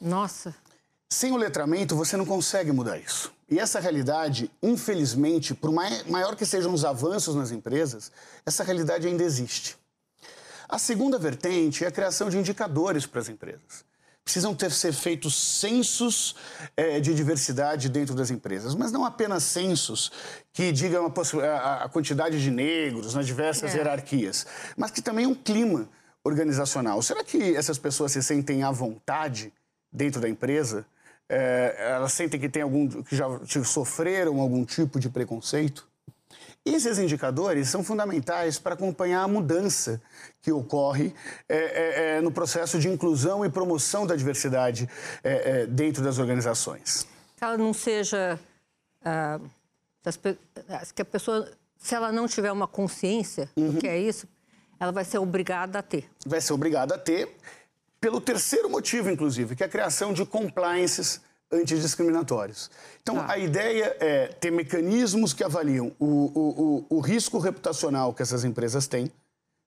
Nossa! 0.00 0.54
Sem 1.08 1.32
o 1.32 1.36
letramento, 1.36 1.94
você 1.94 2.16
não 2.16 2.26
consegue 2.26 2.72
mudar 2.72 2.98
isso. 2.98 3.32
E 3.48 3.60
essa 3.60 3.78
realidade, 3.78 4.50
infelizmente, 4.60 5.54
por 5.54 5.70
maior 5.70 6.34
que 6.34 6.44
sejam 6.44 6.74
os 6.74 6.84
avanços 6.84 7.36
nas 7.36 7.52
empresas, 7.52 8.10
essa 8.44 8.64
realidade 8.64 9.06
ainda 9.06 9.22
existe. 9.22 9.76
A 10.68 10.80
segunda 10.80 11.16
vertente 11.16 11.84
é 11.84 11.86
a 11.86 11.92
criação 11.92 12.28
de 12.28 12.36
indicadores 12.36 13.06
para 13.06 13.20
as 13.20 13.28
empresas 13.28 13.84
precisam 14.26 14.56
ter 14.56 14.72
ser 14.72 14.92
feitos 14.92 15.36
censos 15.36 16.34
é, 16.76 16.98
de 16.98 17.14
diversidade 17.14 17.88
dentro 17.88 18.12
das 18.12 18.28
empresas, 18.28 18.74
mas 18.74 18.90
não 18.90 19.04
apenas 19.04 19.44
censos 19.44 20.10
que 20.52 20.72
digam 20.72 21.06
a, 21.06 21.84
a 21.84 21.88
quantidade 21.88 22.42
de 22.42 22.50
negros 22.50 23.14
nas 23.14 23.24
diversas 23.24 23.72
é. 23.72 23.78
hierarquias, 23.78 24.44
mas 24.76 24.90
que 24.90 25.00
também 25.00 25.28
um 25.28 25.34
clima 25.34 25.88
organizacional. 26.24 27.00
Será 27.02 27.22
que 27.22 27.54
essas 27.54 27.78
pessoas 27.78 28.10
se 28.10 28.20
sentem 28.20 28.64
à 28.64 28.70
vontade 28.72 29.52
dentro 29.92 30.20
da 30.20 30.28
empresa? 30.28 30.84
É, 31.28 31.92
elas 31.94 32.12
sentem 32.12 32.40
que 32.40 32.48
tem 32.48 32.62
algum 32.62 32.88
que 33.02 33.14
já 33.14 33.26
sofreram 33.64 34.40
algum 34.40 34.64
tipo 34.64 34.98
de 34.98 35.08
preconceito? 35.08 35.86
Esses 36.66 36.98
indicadores 36.98 37.68
são 37.68 37.84
fundamentais 37.84 38.58
para 38.58 38.74
acompanhar 38.74 39.22
a 39.22 39.28
mudança 39.28 40.02
que 40.42 40.50
ocorre 40.50 41.14
é, 41.48 41.56
é, 41.56 42.16
é, 42.16 42.20
no 42.20 42.32
processo 42.32 42.80
de 42.80 42.88
inclusão 42.88 43.44
e 43.44 43.48
promoção 43.48 44.04
da 44.04 44.16
diversidade 44.16 44.88
é, 45.22 45.62
é, 45.62 45.66
dentro 45.66 46.02
das 46.02 46.18
organizações. 46.18 47.06
Que 47.36 47.44
ela 47.44 47.56
não 47.56 47.72
seja. 47.72 48.36
Ah, 49.04 49.38
que 50.92 51.02
a 51.02 51.04
pessoa, 51.04 51.48
se 51.78 51.94
ela 51.94 52.10
não 52.10 52.26
tiver 52.26 52.50
uma 52.50 52.66
consciência 52.66 53.48
uhum. 53.56 53.70
do 53.70 53.78
que 53.78 53.86
é 53.86 53.96
isso, 53.96 54.26
ela 54.80 54.90
vai 54.90 55.04
ser 55.04 55.18
obrigada 55.18 55.78
a 55.78 55.82
ter. 55.82 56.10
Vai 56.26 56.40
ser 56.40 56.52
obrigada 56.52 56.96
a 56.96 56.98
ter, 56.98 57.36
pelo 58.00 58.20
terceiro 58.20 58.68
motivo, 58.68 59.08
inclusive, 59.08 59.54
que 59.54 59.62
é 59.62 59.66
a 59.66 59.68
criação 59.68 60.12
de 60.12 60.26
compliances 60.26 61.20
antidiscriminatórios. 61.52 62.70
Então, 63.02 63.20
ah. 63.20 63.32
a 63.32 63.38
ideia 63.38 63.96
é 64.00 64.26
ter 64.28 64.50
mecanismos 64.50 65.32
que 65.32 65.44
avaliam 65.44 65.92
o, 65.98 66.06
o, 66.06 66.86
o, 66.90 66.96
o, 66.96 67.00
risco 67.00 67.38
reputacional 67.38 68.12
que 68.12 68.22
essas 68.22 68.44
empresas 68.44 68.86
têm, 68.86 69.10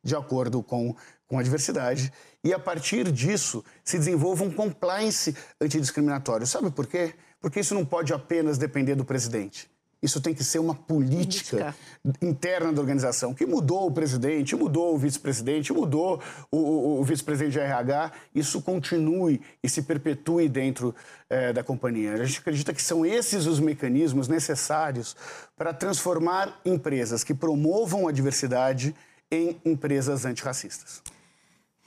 de 0.04 0.16
acordo 0.16 0.62
com, 0.62 0.96
com 1.28 1.40
a 1.40 1.44
diversidade, 1.44 2.12
e 2.44 2.54
a 2.54 2.60
partir 2.60 3.12
disso 3.12 3.64
se 3.84 3.98
desenvolva 3.98 4.44
um 4.44 4.52
compliance 4.52 5.36
antidiscriminatório. 5.60 6.46
Sabe 6.46 6.72
por 6.72 6.88
quê? 6.88 7.14
Porque 7.42 7.60
isso 7.60 7.74
não 7.74 7.86
pode 7.86 8.14
apenas 8.14 8.58
depender 8.58 8.96
do 8.96 9.06
presidente. 9.06 9.70
Isso 10.02 10.22
tem 10.22 10.34
que 10.34 10.44
ser 10.44 10.60
uma 10.60 10.74
política, 10.74 11.76
política. 12.04 12.26
interna 12.26 12.72
da 12.72 12.80
organização, 12.80 13.34
que 13.34 13.46
mudou 13.46 13.88
o 13.88 13.92
presidente, 13.92 14.56
mudou 14.56 14.96
o 14.96 14.98
vice-presidente, 14.98 15.74
mudou 15.74 16.22
o, 16.50 16.58
o, 16.58 17.00
o 17.02 17.04
vice-presidente 17.04 17.54
de 17.54 17.60
RH. 17.60 18.12
Isso 18.34 18.62
continue 18.62 19.42
e 19.62 19.68
se 19.68 19.82
perpetue 19.82 20.48
dentro 20.48 20.96
é, 21.30 21.52
da 21.52 21.64
companhia. 21.64 22.14
A 22.14 22.24
gente 22.24 22.40
acredita 22.40 22.74
que 22.74 22.82
são 22.82 23.06
esses 23.06 23.46
os 23.46 23.60
mecanismos 23.60 24.30
necessários 24.30 25.18
para 25.58 25.74
transformar 25.74 26.62
empresas 26.64 27.22
que 27.22 27.34
promovam 27.34 28.08
a 28.08 28.12
diversidade 28.14 28.96
em 29.30 29.60
empresas 29.66 30.24
antirracistas. 30.24 31.04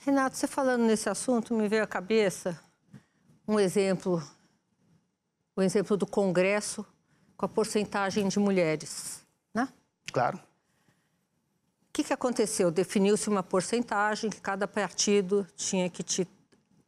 Renato, 0.05 0.37
você 0.37 0.45
falando 0.45 0.83
nesse 0.83 1.09
assunto, 1.09 1.53
me 1.53 1.67
veio 1.67 1.83
à 1.83 1.87
cabeça 1.87 2.59
um 3.47 3.59
exemplo, 3.59 4.21
o 5.55 5.61
exemplo 5.61 5.97
do 5.97 6.05
Congresso 6.05 6.85
com 7.43 7.45
a 7.45 7.49
porcentagem 7.49 8.29
de 8.29 8.39
mulheres, 8.39 9.21
né? 9.53 9.67
Claro. 10.13 10.37
O 10.37 11.91
que, 11.91 12.01
que 12.01 12.13
aconteceu? 12.13 12.71
Definiu-se 12.71 13.27
uma 13.27 13.43
porcentagem 13.43 14.29
que 14.29 14.39
cada 14.39 14.65
partido 14.65 15.45
tinha 15.53 15.89
que 15.89 16.03
ter 16.03 16.25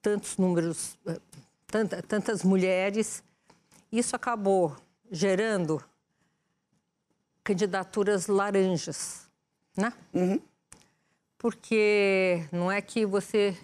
tantos 0.02 0.38
números, 0.38 0.98
eh, 1.08 1.20
tanta, 1.68 2.02
tantas 2.02 2.42
mulheres. 2.42 3.22
Isso 3.92 4.16
acabou 4.16 4.78
gerando 5.12 5.84
candidaturas 7.44 8.28
laranjas, 8.28 9.30
né? 9.76 9.92
Uhum. 10.14 10.40
Porque 11.38 12.48
não 12.50 12.72
é 12.72 12.82
que 12.82 13.06
você 13.06 13.58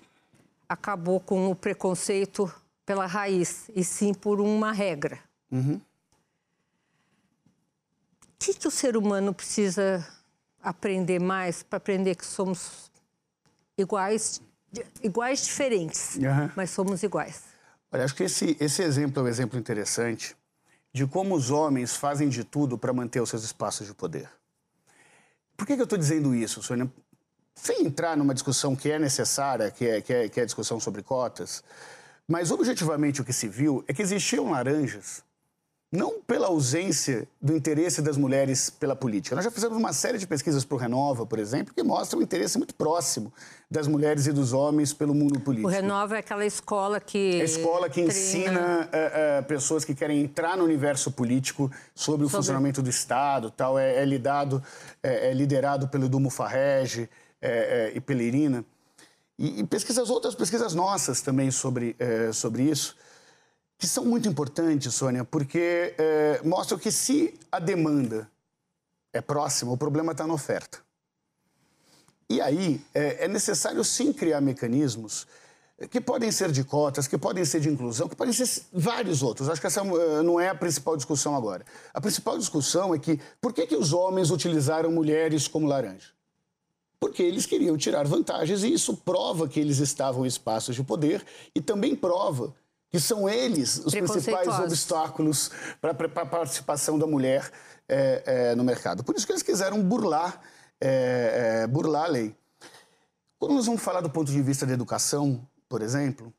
acabou 0.68 1.22
com 1.22 1.50
o 1.50 1.56
preconceito 1.56 2.54
pela 2.86 3.06
raiz, 3.06 3.70
e 3.74 3.82
sim 3.82 4.14
por 4.14 4.42
uma 4.42 4.74
regra. 4.74 5.18
Uhum 5.50 5.80
que, 8.42 8.56
que 8.56 8.68
o 8.68 8.72
ser 8.72 8.98
humano 8.98 9.34
precisa 9.34 10.06
aprender 10.64 11.20
mais 11.20 11.62
para 11.62 11.78
aprender 11.78 12.16
que 12.16 12.26
somos 12.26 12.92
iguais, 13.78 14.42
iguais 15.04 15.46
diferentes, 15.46 16.16
uhum. 16.16 16.50
mas 16.56 16.72
somos 16.72 17.04
iguais? 17.04 17.44
Olha, 17.92 18.04
acho 18.04 18.16
que 18.16 18.24
esse, 18.24 18.58
esse 18.60 18.82
exemplo 18.82 19.22
é 19.22 19.26
um 19.26 19.28
exemplo 19.28 19.60
interessante 19.60 20.36
de 20.92 21.06
como 21.06 21.36
os 21.36 21.52
homens 21.52 21.96
fazem 21.96 22.30
de 22.30 22.44
tudo 22.44 22.78
para 22.78 22.92
manter 22.92 23.22
os 23.22 23.30
seus 23.30 23.44
espaços 23.44 23.86
de 23.86 23.94
poder. 23.94 24.28
Por 25.56 25.68
que, 25.68 25.76
que 25.76 25.82
eu 25.82 25.86
estou 25.86 25.98
dizendo 25.98 26.34
isso, 26.34 26.64
Sônia? 26.64 26.92
Sem 27.54 27.86
entrar 27.86 28.18
numa 28.18 28.34
discussão 28.34 28.76
que 28.76 28.90
é 28.90 28.98
necessária, 28.98 29.70
que 29.70 29.86
é, 29.86 30.02
que, 30.02 30.14
é, 30.14 30.30
que 30.30 30.40
é 30.40 30.44
a 30.44 30.46
discussão 30.46 30.80
sobre 30.80 31.04
cotas, 31.04 31.64
mas 32.28 32.50
objetivamente 32.50 33.22
o 33.22 33.26
que 33.26 33.34
se 33.34 33.48
viu 33.48 33.84
é 33.88 33.94
que 33.94 34.02
existiam 34.02 34.50
laranjas 34.50 35.24
não 35.92 36.22
pela 36.22 36.48
ausência 36.48 37.28
do 37.42 37.54
interesse 37.54 38.02
das 38.02 38.16
mulheres 38.16 38.70
pela 38.70 38.96
política. 38.96 39.36
Nós 39.36 39.44
já 39.44 39.52
fizemos 39.52 39.78
uma 39.78 39.92
série 39.92 40.18
de 40.18 40.26
pesquisas 40.26 40.64
para 40.64 40.76
o 40.76 40.78
Renova, 40.78 41.26
por 41.26 41.38
exemplo, 41.38 41.74
que 41.74 41.84
mostram 41.84 42.22
um 42.22 42.24
interesse 42.24 42.58
muito 42.58 42.74
próximo 42.74 43.34
das 43.70 43.88
mulheres 43.88 44.26
e 44.26 44.32
dos 44.32 44.54
homens 44.54 44.94
pelo 44.94 45.14
mundo 45.14 45.42
político. 45.42 45.68
O 45.68 45.72
Renova 45.72 46.16
é 46.16 46.20
aquela 46.20 46.46
escola 46.46 47.02
que. 47.02 47.40
É 47.40 47.42
a 47.42 47.44
escola 47.44 47.90
que 47.90 48.06
treina... 48.06 48.12
ensina 48.14 48.62
uh, 48.62 49.42
uh, 49.42 49.44
pessoas 49.46 49.84
que 49.84 49.94
querem 49.94 50.22
entrar 50.22 50.56
no 50.56 50.64
universo 50.64 51.12
político 51.12 51.70
sobre 51.94 52.26
o 52.26 52.30
sobre... 52.30 52.38
funcionamento 52.38 52.82
do 52.82 52.90
Estado 52.90 53.52
tal. 53.52 53.78
É, 53.78 53.98
é 53.98 54.06
lidado, 54.06 54.64
é, 55.04 55.30
é, 55.30 55.34
liderado 55.34 55.90
pelo 55.90 56.08
Dumo 56.08 56.30
Farrege 56.30 57.10
é, 57.42 57.92
e 57.94 58.00
pela 58.00 58.24
Irina. 58.24 58.64
E, 59.38 59.60
e, 59.60 59.64
pesquisas, 59.66 60.10
outras 60.10 60.36
pesquisas 60.36 60.74
nossas 60.74 61.20
também 61.22 61.52
sobre, 61.52 61.98
sobre 62.32 62.64
isso 62.64 62.96
que 63.82 63.88
são 63.88 64.06
muito 64.06 64.30
importantes, 64.30 64.94
Sônia, 64.94 65.26
porque 65.26 65.96
é, 65.98 66.40
mostram 66.44 66.78
que 66.78 66.92
se 66.92 67.34
a 67.52 67.58
demanda 67.58 68.30
é 69.12 69.20
próxima, 69.20 69.72
o 69.72 69.78
problema 69.78 70.12
está 70.12 70.28
na 70.28 70.36
oferta. 70.36 70.78
E 72.30 72.40
aí 72.40 72.80
é, 72.94 73.26
é, 73.26 73.28
necessário 73.28 73.84
sim 73.84 74.14
criar 74.14 74.40
mecanismos 74.40 75.26
que 75.90 76.00
podem 76.00 76.32
ser 76.32 76.52
de 76.52 76.64
cotas, 76.64 77.08
que 77.08 77.18
podem 77.18 77.44
ser 77.44 77.60
de 77.60 77.70
inclusão, 77.70 78.08
que 78.08 78.16
podem 78.16 78.32
ser 78.32 78.48
vários 78.72 79.24
outros. 79.24 79.50
Acho 79.50 79.60
que 79.60 79.66
essa 79.66 79.82
é, 79.82 80.22
não 80.22 80.40
é 80.40 80.50
a 80.50 80.56
principal 80.56 80.96
discussão 80.96 81.36
agora. 81.36 81.66
A 81.92 82.00
principal 82.00 82.38
discussão 82.38 82.94
é 82.94 83.00
que 83.00 83.20
por 83.42 83.52
que, 83.52 83.66
que 83.66 83.76
os 83.76 83.94
homens 83.94 84.30
utilizaram 84.30 84.92
mulheres 84.92 85.48
como 85.48 85.66
laranja? 85.66 86.10
Porque 87.00 87.24
eles 87.24 87.48
queriam 87.48 87.76
tirar 87.76 88.06
vantagens 88.06 88.62
e 88.64 88.72
isso 88.72 88.96
prova 88.98 89.48
que 89.48 89.60
eles 89.60 89.80
estavam 89.80 90.24
em 90.24 90.28
espaços 90.28 90.76
de 90.76 90.84
poder 90.84 91.26
e 91.56 91.60
também 91.60 91.96
prova 91.96 92.54
que 92.92 93.00
são 93.00 93.30
eles 93.30 93.78
os 93.78 93.94
principais 93.94 94.48
obstáculos 94.60 95.50
para 95.80 95.92
a 95.92 96.26
participação 96.26 97.00
da 97.00 97.08
mulher 97.08 97.50
é, 97.88 98.24
é, 98.26 98.56
no 98.56 98.64
mercado. 98.66 99.04
Por 99.04 99.16
isso 99.16 99.26
que 99.26 99.32
eles 99.32 99.42
quiseram 99.42 99.82
burlar, 99.82 100.42
é, 100.80 101.62
é, 101.64 101.68
burlar 101.68 102.06
a 102.06 102.08
lei. 102.08 102.36
Quando 103.40 103.56
nós 103.56 103.66
vamos 103.66 103.82
falar 103.82 104.02
do 104.02 104.10
ponto 104.10 104.30
de 104.30 104.42
vista 104.42 104.66
da 104.66 104.74
educação, 104.74 105.48
por 105.70 105.82
exemplo, 105.82 106.34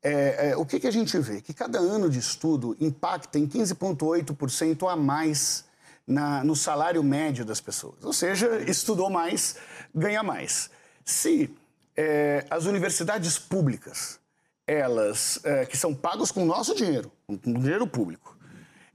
é, 0.00 0.50
é, 0.50 0.56
o 0.56 0.64
que, 0.64 0.78
que 0.78 0.86
a 0.86 0.92
gente 0.92 1.18
vê? 1.18 1.40
Que 1.40 1.52
cada 1.52 1.80
ano 1.80 2.08
de 2.08 2.20
estudo 2.20 2.76
impacta 2.78 3.36
em 3.38 3.46
15,8% 3.46 4.88
a 4.88 4.94
mais 4.94 5.64
na, 6.06 6.44
no 6.44 6.54
salário 6.54 7.02
médio 7.02 7.44
das 7.44 7.60
pessoas. 7.60 8.04
Ou 8.04 8.12
seja, 8.12 8.62
estudou 8.62 9.10
mais, 9.10 9.56
ganha 9.92 10.22
mais. 10.22 10.70
Se 11.04 11.52
as 12.50 12.66
universidades 12.66 13.38
públicas 13.38 14.20
elas, 14.66 15.38
é, 15.44 15.64
que 15.64 15.76
são 15.76 15.94
pagas 15.94 16.32
com 16.32 16.42
o 16.42 16.46
nosso 16.46 16.74
dinheiro, 16.74 17.10
com 17.26 17.36
dinheiro 17.36 17.86
público, 17.86 18.36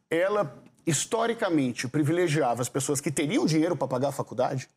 ela 0.09 0.61
historicamente 0.85 1.87
privilegiava 1.87 2.61
as 2.61 2.69
pessoas 2.69 2.99
que 2.99 3.11
teriam 3.11 3.45
dinheiro 3.45 3.75
para 3.75 3.87
pagar 3.87 4.09
a 4.09 4.11
faculdade, 4.11 4.69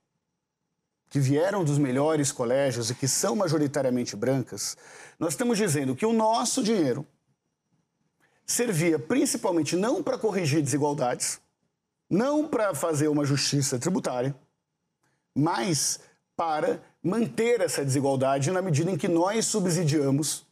que 1.10 1.18
vieram 1.18 1.64
dos 1.64 1.78
melhores 1.78 2.30
colégios 2.30 2.90
e 2.90 2.94
que 2.94 3.08
são 3.08 3.34
majoritariamente 3.34 4.14
brancas, 4.14 4.76
nós 5.18 5.32
estamos 5.32 5.58
dizendo 5.58 5.96
que 5.96 6.06
o 6.06 6.12
nosso 6.12 6.62
dinheiro 6.62 7.06
servia 8.46 8.98
principalmente 8.98 9.74
não 9.74 10.02
para 10.02 10.18
corrigir 10.18 10.62
desigualdades, 10.62 11.40
não 12.08 12.46
para 12.46 12.74
fazer 12.74 13.08
uma 13.08 13.24
justiça 13.24 13.78
tributária, 13.78 14.34
mas 15.34 16.00
para 16.36 16.80
manter 17.02 17.60
essa 17.60 17.84
desigualdade 17.84 18.50
na 18.50 18.60
medida 18.60 18.90
em 18.90 18.96
que 18.96 19.08
nós 19.08 19.46
subsidiamos 19.46 20.46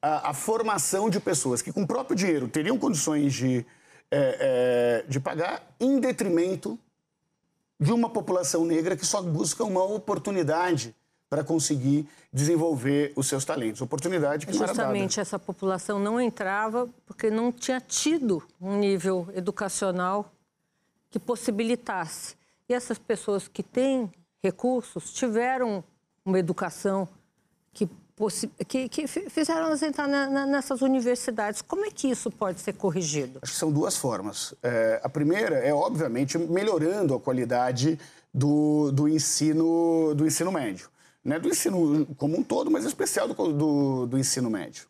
a, 0.00 0.30
a, 0.30 0.34
formação 0.34 1.10
de 1.10 1.20
pessoas 1.20 1.62
que, 1.62 1.72
com 1.72 1.82
o 1.82 1.86
próprio 1.86 2.16
dinheiro, 2.16 2.48
teriam 2.48 2.78
condições 2.78 3.34
de, 3.34 3.64
é, 4.10 5.02
é, 5.02 5.04
de 5.08 5.18
pagar, 5.20 5.62
em 5.80 5.98
detrimento 5.98 6.78
de 7.80 7.92
uma 7.92 8.10
população 8.10 8.64
negra 8.64 8.96
que 8.96 9.06
só 9.06 9.22
busca 9.22 9.64
uma 9.64 9.82
oportunidade 9.82 10.94
para 11.28 11.44
conseguir 11.44 12.08
desenvolver 12.32 13.12
os 13.14 13.26
seus 13.26 13.44
talentos. 13.44 13.80
Oportunidade 13.80 14.46
que 14.46 14.52
Justamente 14.52 15.20
essa 15.20 15.38
população 15.38 15.98
não 15.98 16.20
entrava 16.20 16.88
porque 17.06 17.30
não 17.30 17.52
tinha 17.52 17.80
tido 17.80 18.42
um 18.60 18.78
nível 18.78 19.28
educacional 19.34 20.32
que 21.10 21.18
possibilitasse. 21.18 22.36
E 22.68 22.74
essas 22.74 22.98
pessoas 22.98 23.46
que 23.46 23.62
têm 23.62 24.10
recursos 24.42 25.12
tiveram 25.12 25.84
uma 26.24 26.38
educação 26.38 27.08
que 27.72 27.88
que, 28.66 28.88
que 28.88 29.06
fizeram 29.06 29.66
elas 29.66 29.82
entrar 29.82 30.08
na, 30.08 30.28
na, 30.28 30.46
nessas 30.46 30.82
universidades. 30.82 31.62
Como 31.62 31.84
é 31.84 31.90
que 31.90 32.08
isso 32.08 32.30
pode 32.30 32.60
ser 32.60 32.74
corrigido? 32.74 33.38
Acho 33.42 33.52
que 33.52 33.58
são 33.58 33.70
duas 33.70 33.96
formas. 33.96 34.54
É, 34.62 35.00
a 35.02 35.08
primeira 35.08 35.56
é, 35.56 35.72
obviamente, 35.72 36.36
melhorando 36.36 37.14
a 37.14 37.20
qualidade 37.20 37.98
do, 38.32 38.90
do, 38.92 39.08
ensino, 39.08 40.14
do 40.14 40.26
ensino 40.26 40.50
médio. 40.50 40.88
Né? 41.24 41.38
Do 41.38 41.48
ensino 41.48 42.06
como 42.16 42.38
um 42.38 42.42
todo, 42.42 42.70
mas 42.70 42.84
em 42.84 42.88
especial 42.88 43.28
do, 43.28 43.52
do, 43.52 44.06
do 44.06 44.18
ensino 44.18 44.50
médio. 44.50 44.86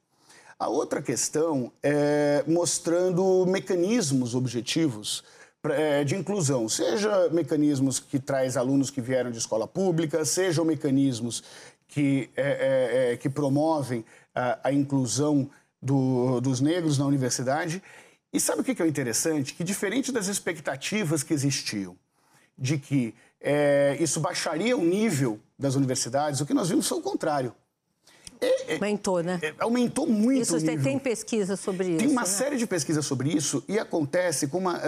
A 0.59 0.69
outra 0.69 1.01
questão 1.01 1.71
é 1.83 2.43
mostrando 2.47 3.47
mecanismos 3.47 4.35
objetivos 4.35 5.23
é, 5.65 6.05
de 6.05 6.17
inclusão, 6.17 6.69
seja 6.69 7.29
mecanismos 7.31 7.99
que 7.99 8.19
traz 8.19 8.57
alunos 8.57 8.91
que 8.91 9.01
vieram 9.01 9.31
de 9.31 9.39
escola 9.39 9.67
pública, 9.67 10.25
sejam 10.25 10.65
mecanismos 10.65 11.43
que, 11.89 12.31
é, 12.37 12.43
é, 12.43 13.13
é, 13.13 13.17
que 13.17 13.29
promovem 13.29 14.05
a, 14.35 14.69
a 14.69 14.73
inclusão 14.73 15.51
do, 15.81 16.41
dos 16.41 16.61
negros 16.61 16.99
na 16.99 17.07
universidade. 17.07 17.83
E 18.33 18.39
sabe 18.39 18.61
o 18.61 18.65
que 18.65 18.81
é 18.83 18.87
interessante? 18.87 19.55
Que, 19.55 19.65
diferente 19.65 20.13
das 20.13 20.29
expectativas 20.29 21.23
que 21.23 21.33
existiam 21.33 21.97
de 22.57 22.77
que 22.77 23.15
é, 23.41 23.97
isso 24.01 24.21
baixaria 24.21 24.77
o 24.77 24.85
nível 24.85 25.41
das 25.59 25.75
universidades, 25.75 26.41
o 26.41 26.47
que 26.47 26.53
nós 26.53 26.69
vimos 26.69 26.87
foi 26.87 26.99
o 26.99 27.03
contrário. 27.03 27.55
É, 28.41 28.73
é, 28.73 28.75
aumentou, 28.75 29.23
né? 29.23 29.41
É, 29.43 29.55
aumentou 29.59 30.07
muito 30.07 30.43
isso, 30.43 30.57
o 30.57 30.61
nível. 30.61 30.83
Tem 30.83 30.99
pesquisa 30.99 31.57
sobre 31.57 31.85
tem 31.85 31.97
isso. 31.97 32.05
Tem 32.05 32.13
uma 32.13 32.23
né? 32.23 32.27
série 32.27 32.57
de 32.57 32.67
pesquisas 32.67 33.05
sobre 33.05 33.31
isso 33.31 33.65
e 33.67 33.79
acontece 33.79 34.47
com 34.47 34.59
uma, 34.59 34.79
uh, 34.79 34.81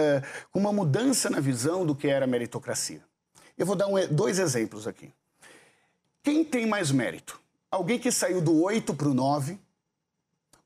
com 0.51 0.59
uma 0.59 0.71
mudança 0.71 1.29
na 1.29 1.39
visão 1.39 1.85
do 1.85 1.95
que 1.95 2.07
era 2.07 2.25
meritocracia. 2.25 3.01
Eu 3.57 3.65
vou 3.65 3.75
dar 3.75 3.87
um, 3.87 3.95
dois 4.09 4.39
exemplos 4.39 4.87
aqui. 4.87 5.11
Quem 6.23 6.43
tem 6.43 6.67
mais 6.67 6.91
mérito? 6.91 7.39
Alguém 7.69 7.97
que 7.97 8.11
saiu 8.11 8.41
do 8.41 8.61
8 8.61 8.93
para 8.93 9.07
o 9.07 9.13
9 9.13 9.59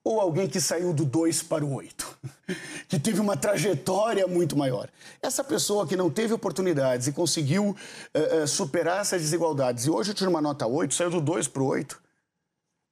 ou 0.03 0.19
alguém 0.19 0.47
que 0.47 0.61
saiu 0.61 0.93
do 0.93 1.03
2 1.03 1.41
para 1.43 1.65
o 1.65 1.73
8, 1.73 2.19
que 2.87 2.99
teve 2.99 3.19
uma 3.19 3.35
trajetória 3.35 4.27
muito 4.27 4.55
maior. 4.55 4.87
Essa 5.19 5.43
pessoa 5.43 5.87
que 5.87 5.95
não 5.95 6.11
teve 6.11 6.31
oportunidades 6.31 7.07
e 7.07 7.11
conseguiu 7.11 7.69
uh, 7.69 8.43
uh, 8.43 8.47
superar 8.47 9.01
essas 9.01 9.21
desigualdades 9.21 9.85
e 9.85 9.89
hoje 9.89 10.13
tira 10.13 10.29
uma 10.29 10.41
nota 10.41 10.67
8, 10.67 10.93
saiu 10.93 11.09
do 11.09 11.21
2 11.21 11.47
para 11.47 11.63
o 11.63 11.65
8, 11.65 11.99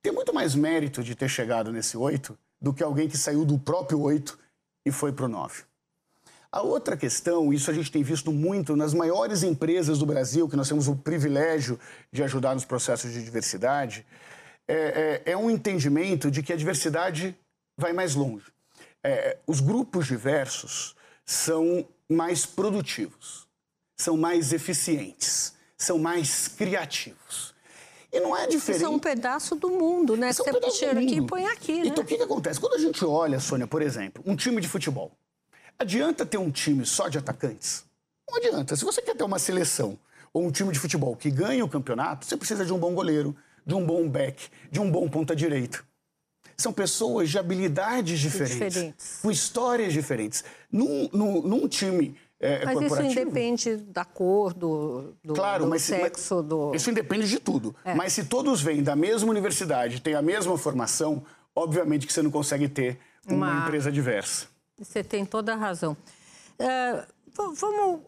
tem 0.02 0.12
muito 0.12 0.34
mais 0.34 0.56
mérito 0.56 1.04
de 1.04 1.14
ter 1.14 1.30
chegado 1.30 1.72
nesse 1.72 1.96
8 1.96 2.38
do 2.60 2.74
que 2.74 2.82
alguém 2.82 3.08
que 3.08 3.18
saiu 3.18 3.46
do 3.46 3.60
próprio 3.60 4.02
8 4.02 4.40
e 4.86 4.92
foi 4.92 5.12
para 5.12 5.26
o 5.26 5.30
9. 5.30 5.64
A 6.54 6.62
outra 6.62 6.96
questão, 6.96 7.52
isso 7.52 7.72
a 7.72 7.74
gente 7.74 7.92
tem 7.92 8.04
visto 8.04 8.32
muito 8.32 8.76
nas 8.76 8.94
maiores 8.94 9.42
empresas 9.42 9.98
do 9.98 10.06
Brasil, 10.06 10.48
que 10.48 10.56
nós 10.56 10.68
temos 10.68 10.88
o 10.88 10.96
privilégio 10.96 11.80
de 12.12 12.22
ajudar 12.22 12.54
nos 12.54 12.64
processos 12.64 13.12
de 13.12 13.24
diversidade, 13.24 14.06
é, 14.68 15.22
é, 15.26 15.32
é 15.32 15.36
um 15.36 15.50
entendimento 15.50 16.30
de 16.30 16.44
que 16.44 16.54
a 16.54 16.56
diversidade 16.56 17.36
vai 17.76 17.92
mais 17.92 18.14
longe. 18.14 18.46
É, 19.04 19.40
os 19.48 19.60
grupos 19.60 20.06
diversos 20.06 20.96
são 21.26 21.88
mais 22.08 22.46
produtivos, 22.46 23.48
são 23.98 24.16
mais 24.16 24.54
eficientes, 24.54 25.56
são 25.76 25.98
mais 25.98 26.48
criativos. 26.48 27.56
E 28.12 28.20
não 28.20 28.38
é 28.38 28.46
diferente. 28.46 28.84
Isso 28.84 28.86
é 28.86 28.90
um 28.90 29.00
pedaço 29.00 29.56
do 29.56 29.72
mundo, 29.72 30.16
né? 30.16 30.32
São 30.32 30.46
Você 30.46 30.52
um 30.56 30.70
tira 30.70 31.00
aqui 31.00 31.16
e 31.16 31.26
põe 31.26 31.48
aqui, 31.48 31.80
né? 31.80 31.88
Então, 31.88 32.04
o 32.04 32.06
que, 32.06 32.16
que 32.16 32.22
acontece? 32.22 32.60
Quando 32.60 32.76
a 32.76 32.78
gente 32.78 33.04
olha, 33.04 33.40
Sônia, 33.40 33.66
por 33.66 33.82
exemplo, 33.82 34.24
um 34.24 34.36
time 34.36 34.62
de 34.62 34.68
futebol, 34.68 35.18
adianta 35.78 36.26
ter 36.26 36.38
um 36.38 36.52
time 36.52 36.86
só 36.86 37.08
de 37.08 37.18
atacantes? 37.18 37.84
Não 38.30 38.38
adianta. 38.38 38.76
Se 38.76 38.86
você 38.86 39.02
quer 39.02 39.16
ter 39.16 39.24
uma 39.24 39.40
seleção 39.40 39.98
ou 40.34 40.46
um 40.46 40.52
time 40.52 40.72
de 40.72 40.80
futebol 40.80 41.16
que 41.16 41.30
ganha 41.30 41.64
o 41.64 41.70
campeonato, 41.70 42.26
você 42.26 42.36
precisa 42.36 42.66
de 42.66 42.74
um 42.74 42.80
bom 42.80 42.94
goleiro, 42.94 43.36
de 43.66 43.76
um 43.76 43.86
bom 43.86 44.08
back, 44.08 44.50
de 44.72 44.80
um 44.80 44.90
bom 44.90 45.08
ponta-direita. 45.08 45.84
São 46.56 46.72
pessoas 46.72 47.30
de 47.30 47.38
habilidades 47.38 48.20
diferentes, 48.20 48.74
diferentes. 48.74 49.20
com 49.22 49.32
histórias 49.32 49.92
diferentes. 49.92 50.44
Num, 50.72 51.10
num, 51.12 51.42
num 51.42 51.68
time 51.68 52.16
é, 52.44 52.66
mas 52.66 52.82
isso 52.82 53.02
independe 53.02 53.78
da 53.78 54.04
cor, 54.04 54.54
do, 54.54 55.16
do, 55.24 55.34
claro, 55.34 55.64
do 55.64 55.70
mas, 55.70 55.84
sexo, 55.84 56.36
mas, 56.36 56.46
do... 56.46 56.76
Isso 56.76 56.90
independe 56.90 57.26
de 57.26 57.40
tudo. 57.40 57.74
É. 57.86 57.96
Mas 57.96 58.12
se 58.12 58.26
todos 58.26 58.62
vêm 58.62 58.84
da 58.84 58.98
mesma 58.98 59.30
universidade, 59.30 60.02
têm 60.02 60.14
a 60.14 60.22
mesma 60.22 60.58
formação, 60.58 61.24
obviamente 61.56 62.06
que 62.06 62.12
você 62.12 62.22
não 62.22 62.30
consegue 62.30 62.68
ter 62.68 63.00
uma, 63.26 63.50
uma 63.50 63.64
empresa 63.64 63.90
diversa. 63.90 64.48
Você 64.84 65.04
tem 65.04 65.26
toda 65.26 65.54
a 65.54 65.56
razão. 65.56 65.96
Uh, 66.60 67.14
vamos 67.58 68.02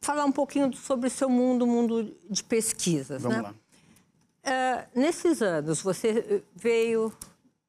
falar 0.00 0.24
um 0.24 0.32
pouquinho 0.32 0.74
sobre 0.74 1.06
o 1.06 1.10
seu 1.10 1.28
mundo, 1.28 1.66
mundo 1.66 2.16
de 2.28 2.42
pesquisas. 2.42 3.22
Vamos 3.22 3.38
né? 3.38 3.42
lá. 3.42 3.54
Uh, 4.42 5.00
nesses 5.00 5.40
anos, 5.40 5.82
você 5.82 6.42
veio 6.54 7.12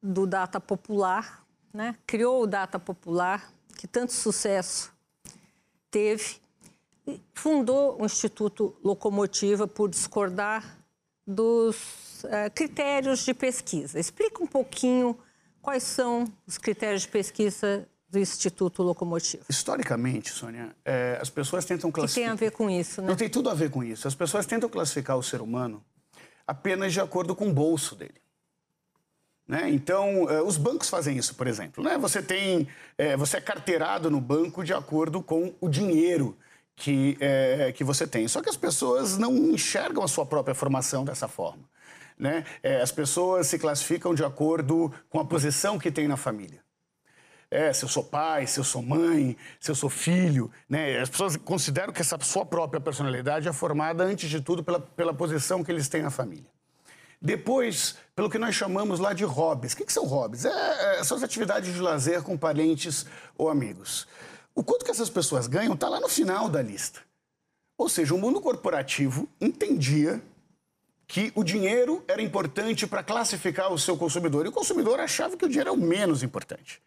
do 0.02 0.26
Data 0.26 0.58
Popular, 0.58 1.46
né? 1.72 1.96
criou 2.06 2.42
o 2.42 2.46
Data 2.46 2.78
Popular, 2.78 3.52
que 3.78 3.86
tanto 3.86 4.12
sucesso 4.12 4.92
teve, 5.90 6.36
fundou 7.34 8.00
o 8.00 8.06
Instituto 8.06 8.74
Locomotiva 8.82 9.68
por 9.68 9.88
discordar 9.88 10.78
dos 11.26 12.24
uh, 12.24 12.50
critérios 12.54 13.24
de 13.24 13.34
pesquisa. 13.34 14.00
Explica 14.00 14.42
um 14.42 14.46
pouquinho 14.46 15.16
quais 15.60 15.84
são 15.84 16.24
os 16.46 16.58
critérios 16.58 17.02
de 17.02 17.08
pesquisa 17.08 17.88
do 18.12 18.18
Instituto 18.18 18.82
Locomotiva. 18.82 19.42
Historicamente, 19.48 20.30
Sônia, 20.30 20.76
é, 20.84 21.18
as 21.18 21.30
pessoas 21.30 21.64
tentam 21.64 21.90
classificar... 21.90 22.22
Que 22.22 22.38
tem 22.38 22.46
a 22.46 22.50
ver 22.50 22.54
com 22.54 22.68
isso, 22.68 23.00
né? 23.00 23.08
Não 23.08 23.16
tem 23.16 23.30
tudo 23.30 23.48
a 23.48 23.54
ver 23.54 23.70
com 23.70 23.82
isso. 23.82 24.06
As 24.06 24.14
pessoas 24.14 24.44
tentam 24.44 24.68
classificar 24.68 25.16
o 25.16 25.22
ser 25.22 25.40
humano 25.40 25.82
apenas 26.46 26.92
de 26.92 27.00
acordo 27.00 27.34
com 27.34 27.48
o 27.48 27.52
bolso 27.52 27.96
dele. 27.96 28.20
Né? 29.48 29.70
Então, 29.70 30.30
eh, 30.30 30.42
os 30.42 30.58
bancos 30.58 30.90
fazem 30.90 31.16
isso, 31.16 31.34
por 31.34 31.46
exemplo. 31.46 31.82
Né? 31.82 31.96
Você, 31.96 32.22
tem, 32.22 32.68
eh, 32.98 33.16
você 33.16 33.38
é 33.38 33.40
carteirado 33.40 34.10
no 34.10 34.20
banco 34.20 34.62
de 34.62 34.74
acordo 34.74 35.22
com 35.22 35.54
o 35.58 35.68
dinheiro 35.68 36.36
que, 36.76 37.16
é, 37.18 37.72
que 37.72 37.82
você 37.82 38.06
tem. 38.06 38.28
Só 38.28 38.42
que 38.42 38.50
as 38.50 38.56
pessoas 38.58 39.16
não 39.16 39.34
enxergam 39.34 40.04
a 40.04 40.08
sua 40.08 40.26
própria 40.26 40.54
formação 40.54 41.02
dessa 41.02 41.28
forma. 41.28 41.64
Né? 42.18 42.44
É, 42.62 42.82
as 42.82 42.92
pessoas 42.92 43.46
se 43.46 43.58
classificam 43.58 44.14
de 44.14 44.22
acordo 44.22 44.92
com 45.08 45.18
a 45.18 45.24
posição 45.24 45.78
que 45.78 45.90
tem 45.90 46.06
na 46.06 46.16
família. 46.16 46.62
É, 47.52 47.70
se 47.70 47.84
eu 47.84 47.88
sou 47.88 48.02
pai, 48.02 48.46
se 48.46 48.58
eu 48.58 48.64
sou 48.64 48.80
mãe, 48.80 49.36
se 49.60 49.70
eu 49.70 49.74
sou 49.74 49.90
filho. 49.90 50.50
Né? 50.66 50.98
As 50.98 51.10
pessoas 51.10 51.36
consideram 51.36 51.92
que 51.92 52.00
essa 52.00 52.18
sua 52.22 52.46
própria 52.46 52.80
personalidade 52.80 53.46
é 53.46 53.52
formada, 53.52 54.04
antes 54.04 54.30
de 54.30 54.40
tudo, 54.40 54.64
pela, 54.64 54.80
pela 54.80 55.12
posição 55.12 55.62
que 55.62 55.70
eles 55.70 55.86
têm 55.86 56.00
na 56.00 56.10
família. 56.10 56.46
Depois, 57.20 57.96
pelo 58.16 58.30
que 58.30 58.38
nós 58.38 58.54
chamamos 58.54 58.98
lá 58.98 59.12
de 59.12 59.22
hobbies. 59.24 59.74
O 59.74 59.76
que, 59.76 59.84
que 59.84 59.92
são 59.92 60.06
hobbies? 60.06 60.46
É, 60.46 60.98
é, 60.98 61.04
são 61.04 61.18
as 61.18 61.22
atividades 61.22 61.74
de 61.74 61.80
lazer 61.80 62.22
com 62.22 62.38
parentes 62.38 63.04
ou 63.36 63.50
amigos. 63.50 64.08
O 64.54 64.64
quanto 64.64 64.84
que 64.84 64.90
essas 64.90 65.10
pessoas 65.10 65.46
ganham 65.46 65.74
está 65.74 65.90
lá 65.90 66.00
no 66.00 66.08
final 66.08 66.48
da 66.48 66.62
lista. 66.62 67.00
Ou 67.76 67.88
seja, 67.88 68.14
o 68.14 68.18
mundo 68.18 68.40
corporativo 68.40 69.28
entendia 69.38 70.22
que 71.06 71.30
o 71.34 71.44
dinheiro 71.44 72.02
era 72.08 72.22
importante 72.22 72.86
para 72.86 73.02
classificar 73.02 73.70
o 73.70 73.78
seu 73.78 73.96
consumidor. 73.96 74.46
E 74.46 74.48
o 74.48 74.52
consumidor 74.52 74.98
achava 74.98 75.36
que 75.36 75.44
o 75.44 75.48
dinheiro 75.48 75.68
é 75.68 75.72
o 75.72 75.76
menos 75.76 76.22
importante. 76.22 76.80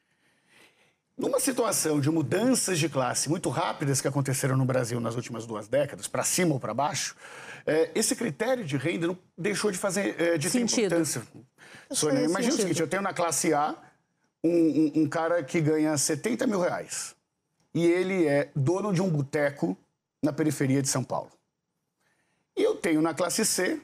Numa 1.18 1.40
situação 1.40 2.02
de 2.02 2.10
mudanças 2.12 2.78
de 2.78 2.90
classe 2.90 3.30
muito 3.30 3.50
rápidas 3.50 4.02
que 4.02 4.08
aconteceram 4.08 4.58
no 4.58 4.66
Brasil 4.66 5.00
nas 5.00 5.16
últimas 5.16 5.46
duas 5.46 5.68
décadas, 5.68 6.08
para 6.08 6.24
cima 6.24 6.54
ou 6.54 6.60
para 6.60 6.74
baixo, 6.74 7.16
é, 7.66 7.90
esse 7.96 8.16
critério 8.16 8.66
de 8.66 8.76
renda 8.76 9.08
não 9.08 9.18
deixou 9.38 9.72
de 9.72 9.78
fazer 9.78 10.20
é, 10.22 10.38
de 10.38 10.50
sentido. 10.50 10.76
ter 10.76 10.86
importância. 10.86 11.24
Sônia, 11.90 12.20
imagina 12.20 12.52
sentido. 12.52 12.54
o 12.54 12.62
seguinte: 12.62 12.82
eu 12.82 12.88
tenho 12.88 13.02
na 13.02 13.14
classe 13.14 13.54
A 13.54 13.76
um, 14.44 14.50
um, 14.50 14.92
um, 15.04 15.10
cara 15.10 15.42
que 15.42 15.62
ganha 15.62 15.98
70 15.98 16.46
mil 16.48 16.60
reais 16.60 17.16
e 17.74 17.86
ele 17.86 18.28
é 18.28 18.52
dono 18.56 18.94
de 18.94 19.02
um 19.02 19.10
boteco 19.10 19.78
na 20.22 20.34
periferia 20.34 20.82
de 20.82 20.90
São 20.90 21.04
Paulo. 21.04 21.32
E 22.58 22.62
eu 22.62 22.76
tenho 22.76 23.02
na 23.02 23.14
classe 23.14 23.46
C 23.46 23.82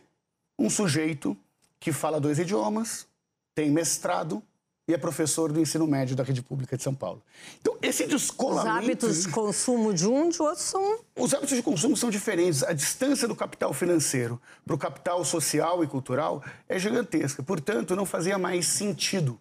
um 0.60 0.70
sujeito 0.70 1.36
que 1.80 1.92
fala 1.92 2.20
dois 2.20 2.40
idiomas, 2.40 3.08
tem 3.56 3.72
mestrado, 3.72 4.44
e 4.88 4.94
é 4.94 4.98
professor 4.98 5.52
do 5.52 5.60
ensino 5.60 5.86
médio 5.88 6.16
da 6.16 6.24
rede 6.24 6.42
pública 6.42 6.76
de 6.76 6.84
São 6.84 6.94
Paulo. 6.94 7.22
Então, 7.60 7.78
esse 7.82 8.06
descolamento... 8.06 8.68
Os 8.68 8.84
hábitos 8.84 9.24
de 9.24 9.30
consumo 9.30 9.94
de 9.94 10.08
um 10.08 10.30
de 10.30 10.42
outro 10.42 10.62
são... 10.62 11.00
Os 11.16 11.34
hábitos 11.34 11.56
de 11.56 11.64
consumo 11.64 11.96
são 11.96 12.10
diferentes. 12.10 12.64
A 12.64 12.74
distância 12.74 13.28
do 13.28 13.36
capital 13.36 13.74
financeiro 13.74 14.42
para 14.66 14.76
o 14.76 14.78
capital 14.78 15.24
social 15.24 15.84
e 15.84 15.88
cultural 15.88 16.44
é 16.68 16.78
gigantesca. 16.80 17.44
Portanto, 17.44 17.96
não 17.96 18.06
fazia 18.06 18.38
mais 18.38 18.66
sentido 18.66 19.40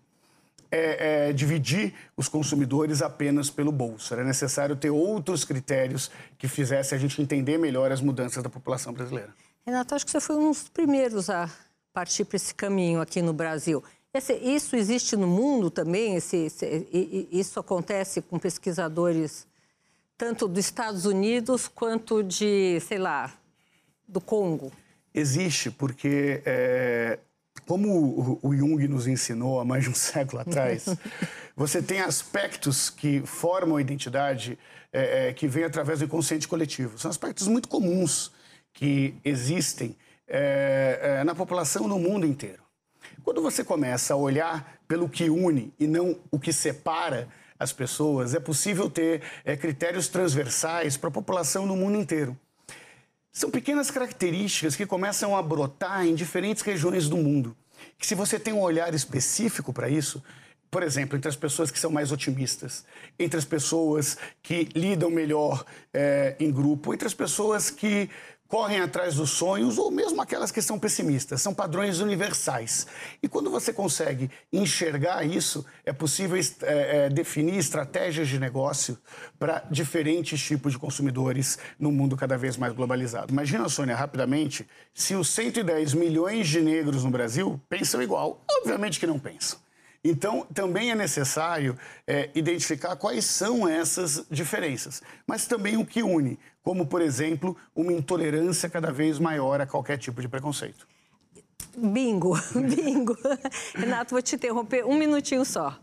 é, 0.71 1.29
é, 1.29 1.33
dividir 1.33 1.95
os 2.17 2.29
consumidores 2.29 3.03
apenas 3.03 3.51
pelo 3.51 3.73
bolso. 3.73 4.15
Era 4.15 4.23
necessário 4.23 4.77
ter 4.77 4.91
outros 4.91 5.45
critérios 5.45 6.11
que 6.39 6.47
fizessem 6.47 6.97
a 6.97 7.01
gente 7.01 7.21
entender 7.21 7.59
melhor 7.59 7.91
as 7.91 8.01
mudanças 8.01 8.43
da 8.43 8.49
população 8.49 8.93
brasileira. 8.93 9.35
Renato, 9.67 9.95
acho 9.95 10.05
que 10.05 10.13
você 10.13 10.21
foi 10.21 10.37
um 10.37 10.51
dos 10.51 10.69
primeiros 10.69 11.29
a 11.29 11.51
partir 11.93 12.25
para 12.25 12.37
esse 12.37 12.55
caminho 12.55 13.01
aqui 13.01 13.21
no 13.21 13.33
Brasil. 13.33 13.83
Esse, 14.13 14.35
isso 14.35 14.75
existe 14.75 15.17
no 15.17 15.27
mundo 15.27 15.71
também? 15.71 16.17
Esse, 16.17 16.37
esse, 16.37 17.29
isso 17.31 17.61
acontece 17.61 18.21
com 18.21 18.39
pesquisadores 18.39 19.47
tanto 20.19 20.47
dos 20.47 20.65
Estados 20.65 21.07
Unidos 21.07 21.69
quanto 21.69 22.23
de, 22.23 22.79
sei 22.81 22.99
lá, 22.99 23.33
do 24.07 24.21
Congo? 24.21 24.71
Existe, 25.15 25.71
porque 25.71 26.43
é, 26.45 27.19
como 27.67 28.39
o, 28.43 28.55
Jung 28.55 28.87
nos 28.89 29.07
ensinou 29.07 29.61
há 29.61 29.65
mais 29.65 29.85
de 29.85 29.91
um 29.91 29.95
século 29.97 30.43
atrás, 30.43 30.87
você 31.57 31.81
tem 31.81 32.01
aspectos 32.01 32.91
que 32.91 33.21
formam 33.25 33.77
a 33.77 33.81
identidade 33.81 34.59
é, 34.93 35.29
é, 35.29 35.33
que 35.33 35.47
vem 35.47 35.65
através 35.65 36.01
do 36.01 36.05
inconsciente 36.05 36.49
coletivo. 36.49 36.99
São 36.99 37.11
aspectos 37.11 37.47
muito 37.47 37.69
comuns 37.69 38.33
que 38.73 39.15
existem 39.25 39.97
é, 40.27 41.19
é 41.21 41.25
na 41.25 41.35
população 41.35 41.87
no 41.87 41.99
mundo 41.99 42.27
inteiro. 42.27 42.70
Quando 43.25 43.43
você 43.43 43.65
começa 43.65 44.15
a 44.15 44.17
olhar 44.17 44.81
pelo 44.87 45.09
que 45.09 45.29
une 45.29 45.73
e 45.79 45.87
não 45.87 46.17
o 46.31 46.39
que 46.39 46.53
separa 46.53 47.29
as 47.59 47.73
pessoas, 47.73 48.35
é 48.35 48.41
possível 48.41 48.89
ter 48.89 49.23
é, 49.45 49.57
critérios 49.57 50.09
transversais 50.09 50.97
para 50.97 51.09
a 51.09 51.13
população 51.13 51.67
no 51.67 51.77
mundo 51.77 51.99
inteiro. 51.99 52.37
São 53.33 53.51
pequenas 53.51 53.91
características 53.91 54.75
que 54.75 54.87
começam 54.87 55.37
a 55.37 55.43
brotar 55.43 56.07
em 56.07 56.15
diferentes 56.15 56.63
regiões 56.63 57.09
do 57.09 57.17
mundo. 57.17 57.57
Que 57.99 58.07
se 58.07 58.15
você 58.15 58.39
tem 58.39 58.53
um 58.53 58.61
olhar 58.61 58.95
específico 58.95 59.73
para 59.73 59.89
isso, 59.89 60.23
por 60.71 60.83
exemplo, 60.83 61.17
entre 61.17 61.29
as 61.29 61.37
pessoas 61.37 61.71
que 61.71 61.79
são 61.79 61.91
mais 61.91 62.13
otimistas, 62.13 62.85
entre 63.19 63.39
as 63.39 63.45
pessoas 63.45 64.17
que 64.43 64.69
lidam 64.75 65.11
melhor 65.11 65.65
é, 65.93 66.37
em 66.41 66.51
grupo, 66.51 66.95
entre 66.95 67.07
as 67.07 67.15
pessoas 67.15 67.71
que 67.71 68.09
correm 68.51 68.81
atrás 68.81 69.15
dos 69.15 69.31
sonhos 69.31 69.79
ou 69.79 69.93
mesmo 69.93 70.21
aquelas 70.21 70.51
que 70.51 70.61
são 70.61 70.77
pessimistas. 70.77 71.41
São 71.41 71.55
padrões 71.55 72.01
universais. 72.01 72.85
E 73.23 73.29
quando 73.29 73.49
você 73.49 73.73
consegue 73.73 74.29
enxergar 74.53 75.25
isso, 75.25 75.65
é 75.87 75.93
possível 75.93 76.37
é, 76.37 77.07
é, 77.07 77.09
definir 77.09 77.57
estratégias 77.57 78.27
de 78.27 78.41
negócio 78.41 78.99
para 79.39 79.65
diferentes 79.71 80.43
tipos 80.43 80.73
de 80.73 80.79
consumidores 80.81 81.59
no 81.79 81.93
mundo 81.93 82.17
cada 82.17 82.37
vez 82.37 82.57
mais 82.57 82.73
globalizado. 82.73 83.33
Imagina, 83.33 83.69
Sônia, 83.69 83.95
rapidamente, 83.95 84.69
se 84.93 85.15
os 85.15 85.29
110 85.29 85.95
milhões 85.95 86.49
de 86.49 86.61
negros 86.61 87.05
no 87.05 87.11
Brasil 87.11 87.61
pensam 87.69 88.03
igual. 88.03 88.43
Obviamente 88.51 88.99
que 88.99 89.07
não 89.07 89.19
pensam. 89.19 89.61
Então, 90.03 90.47
também 90.55 90.91
é 90.91 90.95
necessário 90.95 91.79
é, 92.07 92.31
identificar 92.35 92.97
quais 92.97 93.27
são 93.27 93.69
essas 93.69 94.25
diferenças, 94.31 95.03
mas 95.27 95.47
também 95.47 95.77
o 95.77 95.85
que 95.85 96.03
une, 96.03 96.39
como, 96.63 96.87
por 96.87 97.01
exemplo, 97.01 97.57
uma 97.75 97.93
intolerância 97.93 98.69
cada 98.69 98.93
vez 98.93 99.19
maior 99.19 99.61
a 99.61 99.67
qualquer 99.67 99.99
tipo 99.99 100.21
de 100.21 100.29
preconceito. 100.29 100.87
Bingo, 101.77 102.35
bingo. 102.55 103.17
Renato, 103.75 104.15
vou 104.15 104.23
te 104.23 104.35
interromper 104.35 104.85
um 104.85 104.97
minutinho 104.97 105.45
só. 105.45 105.79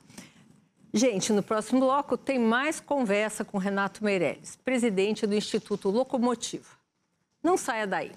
Gente, 0.93 1.33
no 1.33 1.43
próximo 1.43 1.81
bloco 1.81 2.17
tem 2.17 2.39
mais 2.39 2.79
conversa 2.79 3.43
com 3.43 3.57
Renato 3.57 4.03
Meirelles, 4.03 4.55
presidente 4.55 5.27
do 5.27 5.35
Instituto 5.35 5.89
Locomotiva. 5.89 6.69
Não 7.43 7.57
saia 7.57 7.85
daí. 7.85 8.11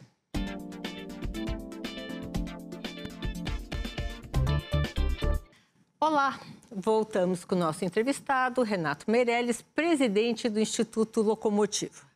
Olá, 5.98 6.40
voltamos 6.70 7.44
com 7.44 7.54
o 7.54 7.58
nosso 7.58 7.84
entrevistado, 7.84 8.62
Renato 8.62 9.10
Meirelles, 9.10 9.60
presidente 9.60 10.48
do 10.48 10.58
Instituto 10.58 11.20
Locomotiva. 11.20 12.09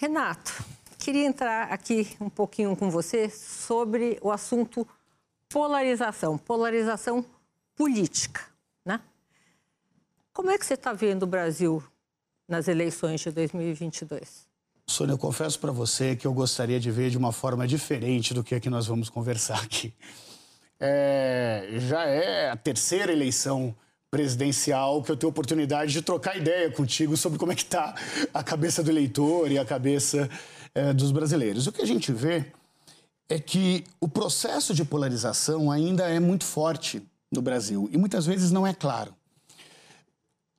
Renato, 0.00 0.64
queria 0.98 1.26
entrar 1.26 1.70
aqui 1.70 2.16
um 2.18 2.30
pouquinho 2.30 2.74
com 2.74 2.88
você 2.88 3.28
sobre 3.28 4.18
o 4.22 4.30
assunto 4.30 4.88
polarização, 5.46 6.38
polarização 6.38 7.22
política, 7.76 8.40
né? 8.82 8.98
Como 10.32 10.50
é 10.50 10.56
que 10.56 10.64
você 10.64 10.72
está 10.72 10.94
vendo 10.94 11.24
o 11.24 11.26
Brasil 11.26 11.84
nas 12.48 12.66
eleições 12.66 13.20
de 13.20 13.30
2022? 13.30 14.48
Sônia, 14.86 15.12
eu 15.12 15.18
confesso 15.18 15.60
para 15.60 15.70
você 15.70 16.16
que 16.16 16.26
eu 16.26 16.32
gostaria 16.32 16.80
de 16.80 16.90
ver 16.90 17.10
de 17.10 17.18
uma 17.18 17.30
forma 17.30 17.66
diferente 17.66 18.32
do 18.32 18.42
que 18.42 18.54
é 18.54 18.60
que 18.60 18.70
nós 18.70 18.86
vamos 18.86 19.10
conversar 19.10 19.62
aqui 19.62 19.92
é, 20.80 21.66
já 21.76 22.04
é 22.04 22.48
a 22.48 22.56
terceira 22.56 23.12
eleição 23.12 23.76
presidencial 24.10 25.02
que 25.02 25.12
eu 25.12 25.16
tenho 25.16 25.30
oportunidade 25.30 25.92
de 25.92 26.02
trocar 26.02 26.36
ideia 26.36 26.70
contigo 26.70 27.16
sobre 27.16 27.38
como 27.38 27.52
é 27.52 27.54
que 27.54 27.62
está 27.62 27.94
a 28.34 28.42
cabeça 28.42 28.82
do 28.82 28.90
eleitor 28.90 29.50
e 29.50 29.58
a 29.58 29.64
cabeça 29.64 30.28
é, 30.74 30.92
dos 30.92 31.12
brasileiros. 31.12 31.66
O 31.66 31.72
que 31.72 31.80
a 31.80 31.86
gente 31.86 32.12
vê 32.12 32.44
é 33.28 33.38
que 33.38 33.84
o 34.00 34.08
processo 34.08 34.74
de 34.74 34.84
polarização 34.84 35.70
ainda 35.70 36.08
é 36.08 36.18
muito 36.18 36.44
forte 36.44 37.00
no 37.30 37.40
Brasil 37.40 37.88
e 37.92 37.96
muitas 37.96 38.26
vezes 38.26 38.50
não 38.50 38.66
é 38.66 38.74
claro. 38.74 39.14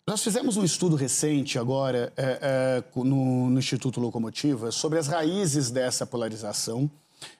Nós 0.08 0.24
fizemos 0.24 0.58
um 0.58 0.64
estudo 0.64 0.96
recente 0.96 1.60
agora 1.60 2.12
é, 2.18 2.40
é, 2.42 2.84
no, 2.96 3.50
no 3.50 3.60
Instituto 3.60 4.00
Locomotiva 4.00 4.72
sobre 4.72 4.98
as 4.98 5.08
raízes 5.08 5.70
dessa 5.70 6.06
polarização 6.06 6.90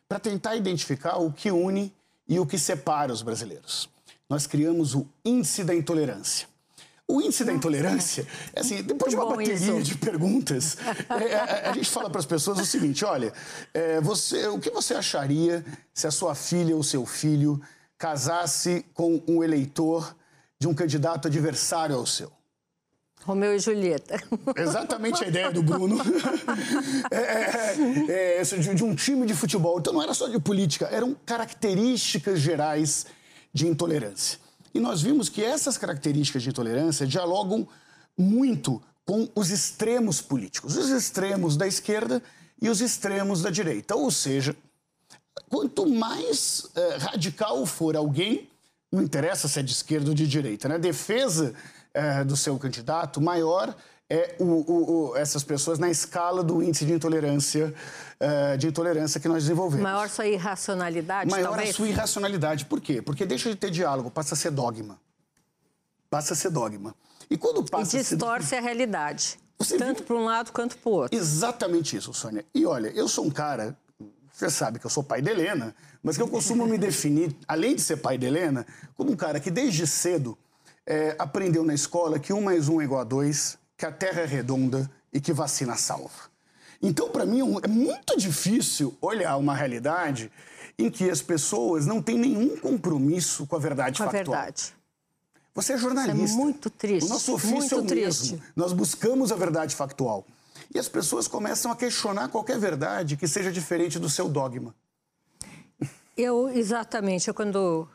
para 0.08 0.20
tentar 0.20 0.56
identificar 0.56 1.18
o 1.18 1.32
que 1.32 1.50
une 1.52 1.92
e 2.28 2.38
o 2.38 2.46
que 2.46 2.58
separa 2.58 3.12
os 3.12 3.22
brasileiros. 3.22 3.90
Nós 4.32 4.48
criamos 4.48 4.96
o 4.96 5.06
índice 5.26 5.62
da 5.62 5.76
intolerância. 5.76 6.48
O 7.06 7.22
índice 7.22 7.44
da 7.44 7.52
intolerância, 7.52 8.26
é 8.54 8.62
assim, 8.62 8.82
depois 8.82 9.12
de 9.12 9.18
uma 9.18 9.26
bateria 9.26 9.56
isso. 9.56 9.82
de 9.82 9.98
perguntas, 9.98 10.78
é, 11.10 11.36
a, 11.36 11.72
a, 11.72 11.74
gente 11.74 11.90
fala 11.90 12.10
para 12.10 12.20
as 12.20 12.26
pessoas 12.26 12.58
o 12.58 12.66
seguinte: 12.66 13.04
olha, 13.04 13.34
é, 13.74 14.00
você, 14.00 14.48
o 14.48 14.58
que 14.58 14.70
você 14.70 14.94
acharia 14.94 15.66
se 15.94 16.08
a 16.08 16.12
sua 16.12 16.34
filha 16.34 16.74
ou 16.74 16.82
seu 16.82 17.06
filho 17.06 17.62
casasse 17.98 18.86
com 18.94 19.22
um 19.28 19.44
eleitor 19.44 20.16
de 20.58 20.66
um 20.66 20.74
candidato 20.74 21.28
adversário 21.28 21.98
ao 21.98 22.06
seu? 22.06 22.32
Romeu 23.26 23.54
e 23.54 23.60
Julieta. 23.60 24.18
Exatamente 24.56 25.26
a 25.26 25.28
ideia 25.28 25.52
do 25.52 25.62
Bruno. 25.62 25.98
é, 27.12 27.18
é, 27.18 28.38
é, 28.40 28.44
de, 28.44 28.76
de 28.76 28.84
um 28.86 28.96
time 28.96 29.26
de 29.26 29.34
futebol. 29.34 29.78
Então 29.78 29.92
não 29.92 30.02
era 30.02 30.14
só 30.14 30.30
de 30.30 30.40
política, 30.40 30.86
eram 30.86 31.18
características 31.26 32.40
gerais 32.40 33.06
de 33.54 33.68
intolerância. 33.68 34.40
E 34.74 34.80
nós 34.80 35.02
vimos 35.02 35.30
que 35.30 35.44
essas 35.44 35.78
características 35.78 36.44
de 36.44 36.50
intolerância 36.50 37.06
dialogam 37.06 37.68
muito 38.18 38.82
com 39.06 39.30
os 39.36 39.50
extremos 39.50 40.22
políticos, 40.22 40.78
os 40.78 40.90
extremos 40.90 41.58
da 41.58 41.68
esquerda 41.68 42.22
e 42.62 42.70
os 42.70 42.80
extremos 42.80 43.42
da 43.42 43.50
direita. 43.50 43.96
Ou 43.96 44.12
seja, 44.12 44.56
quanto 45.50 45.86
mais 45.90 46.68
eh, 46.76 46.98
radical 46.98 47.66
for 47.66 47.98
alguém, 47.98 48.48
não 48.92 49.02
interessa 49.02 49.48
se 49.48 49.60
é 49.60 49.64
de 49.64 49.72
esquerda 49.72 50.10
ou 50.10 50.16
de 50.16 50.28
direita, 50.28 50.68
né? 50.68 50.78
defesa 50.78 51.54
é, 51.94 52.24
do 52.24 52.36
seu 52.36 52.58
candidato, 52.58 53.22
maior 53.22 53.76
é 54.12 54.36
o, 54.40 54.44
o, 54.44 55.12
o, 55.12 55.16
essas 55.16 55.42
pessoas 55.42 55.80
na 55.80 55.90
escala 55.90 56.44
do 56.44 56.62
índice 56.62 56.84
de 56.84 56.92
intolerância, 56.92 57.74
é, 58.20 58.58
de 58.58 58.68
intolerância 58.68 59.22
que 59.22 59.28
nós 59.30 59.44
desenvolvemos. 59.44 59.82
Maior 59.82 60.10
sua 60.10 60.28
irracionalidade, 60.28 61.32
Maior 61.32 61.48
talvez? 61.48 61.70
a 61.70 61.74
sua 61.74 61.88
irracionalidade. 61.88 62.66
Por 62.66 62.82
quê? 62.82 63.02
Porque 63.02 63.26
deixa 63.26 63.50
de 63.50 63.56
ter 63.56 63.72
diálogo, 63.72 64.12
passa 64.12 64.34
a 64.34 64.38
ser 64.38 64.52
dogma. 64.52 65.00
Passa 66.10 66.34
a 66.34 66.36
ser 66.36 66.50
dogma. 66.50 66.94
E 67.30 67.38
quando 67.38 67.64
passa 67.64 67.96
e 67.96 68.00
distorce 68.02 68.48
a, 68.48 68.50
ser... 68.50 68.56
a 68.58 68.62
realidade. 68.62 69.40
Você 69.58 69.78
tanto 69.78 70.04
para 70.04 70.16
um 70.18 70.26
lado 70.26 70.52
quanto 70.52 70.78
para 70.78 70.90
o 70.90 70.94
outro. 70.94 71.18
Exatamente 71.18 71.96
isso, 71.96 72.14
Sônia. 72.14 72.44
E 72.54 72.66
olha, 72.66 72.90
eu 72.90 73.08
sou 73.08 73.26
um 73.26 73.32
cara, 73.32 73.78
você 74.30 74.50
sabe 74.50 74.78
que 74.78 74.86
eu 74.86 74.90
sou 74.90 75.04
pai 75.04 75.22
de 75.22 75.30
Helena, 75.30 75.74
mas 76.04 76.18
que 76.18 76.22
eu 76.22 76.28
costumo 76.28 76.68
me 76.68 76.78
definir, 76.78 77.34
além 77.48 77.76
de 77.76 77.82
ser 77.82 77.96
pai 77.96 78.18
de 78.18 78.26
Helena, 78.26 78.66
como 78.98 79.12
um 79.12 79.16
cara 79.16 79.40
que 79.40 79.50
desde 79.50 79.88
cedo 79.88 80.38
é, 80.86 81.16
aprendeu 81.18 81.64
na 81.64 81.74
escola 81.74 82.20
que 82.20 82.34
um 82.34 82.42
mais 82.42 82.68
um 82.68 82.82
é 82.82 82.84
igual 82.84 83.00
a 83.00 83.06
dois, 83.06 83.61
que 83.82 83.86
a 83.88 83.92
Terra 83.92 84.22
é 84.22 84.26
redonda 84.26 84.88
e 85.12 85.20
que 85.20 85.34
vacina 85.34 85.76
salva. 85.76 86.30
Então, 86.80 87.10
para 87.10 87.26
mim, 87.26 87.40
é, 87.40 87.66
é 87.66 87.68
muito 87.68 88.16
difícil 88.16 88.96
olhar 89.02 89.36
uma 89.38 89.56
realidade 89.56 90.32
em 90.78 90.88
que 90.88 91.10
as 91.10 91.20
pessoas 91.20 91.88
não 91.88 92.00
têm 92.00 92.16
nenhum 92.16 92.56
compromisso 92.58 93.48
com 93.48 93.56
a 93.56 93.60
verdade 93.60 93.98
com 93.98 94.04
factual. 94.04 94.38
A 94.38 94.42
verdade. 94.42 94.76
Você 95.56 95.74
é 95.74 95.78
jornalista. 95.80 96.24
Isso 96.24 96.34
é 96.36 96.38
muito 96.38 96.70
triste. 96.70 97.08
O 97.08 97.10
nosso 97.10 97.34
ofício 97.34 97.58
muito 97.58 97.74
é 97.74 97.78
o 97.80 97.84
triste. 97.84 98.34
mesmo. 98.34 98.46
Nós 98.56 98.72
buscamos 98.72 99.32
a 99.32 99.36
verdade 99.36 99.76
factual. 99.76 100.28
E 100.74 100.78
as 100.78 100.88
pessoas 100.88 101.28
começam 101.28 101.72
a 101.72 101.76
questionar 101.76 102.28
qualquer 102.28 102.60
verdade 102.60 103.18
que 103.18 103.28
seja 103.28 103.52
diferente 103.52 103.98
do 103.98 104.10
seu 104.12 104.30
dogma. 104.30 104.76
Eu, 106.16 106.50
exatamente. 106.50 107.28
Eu, 107.28 107.34
quando 107.34 107.90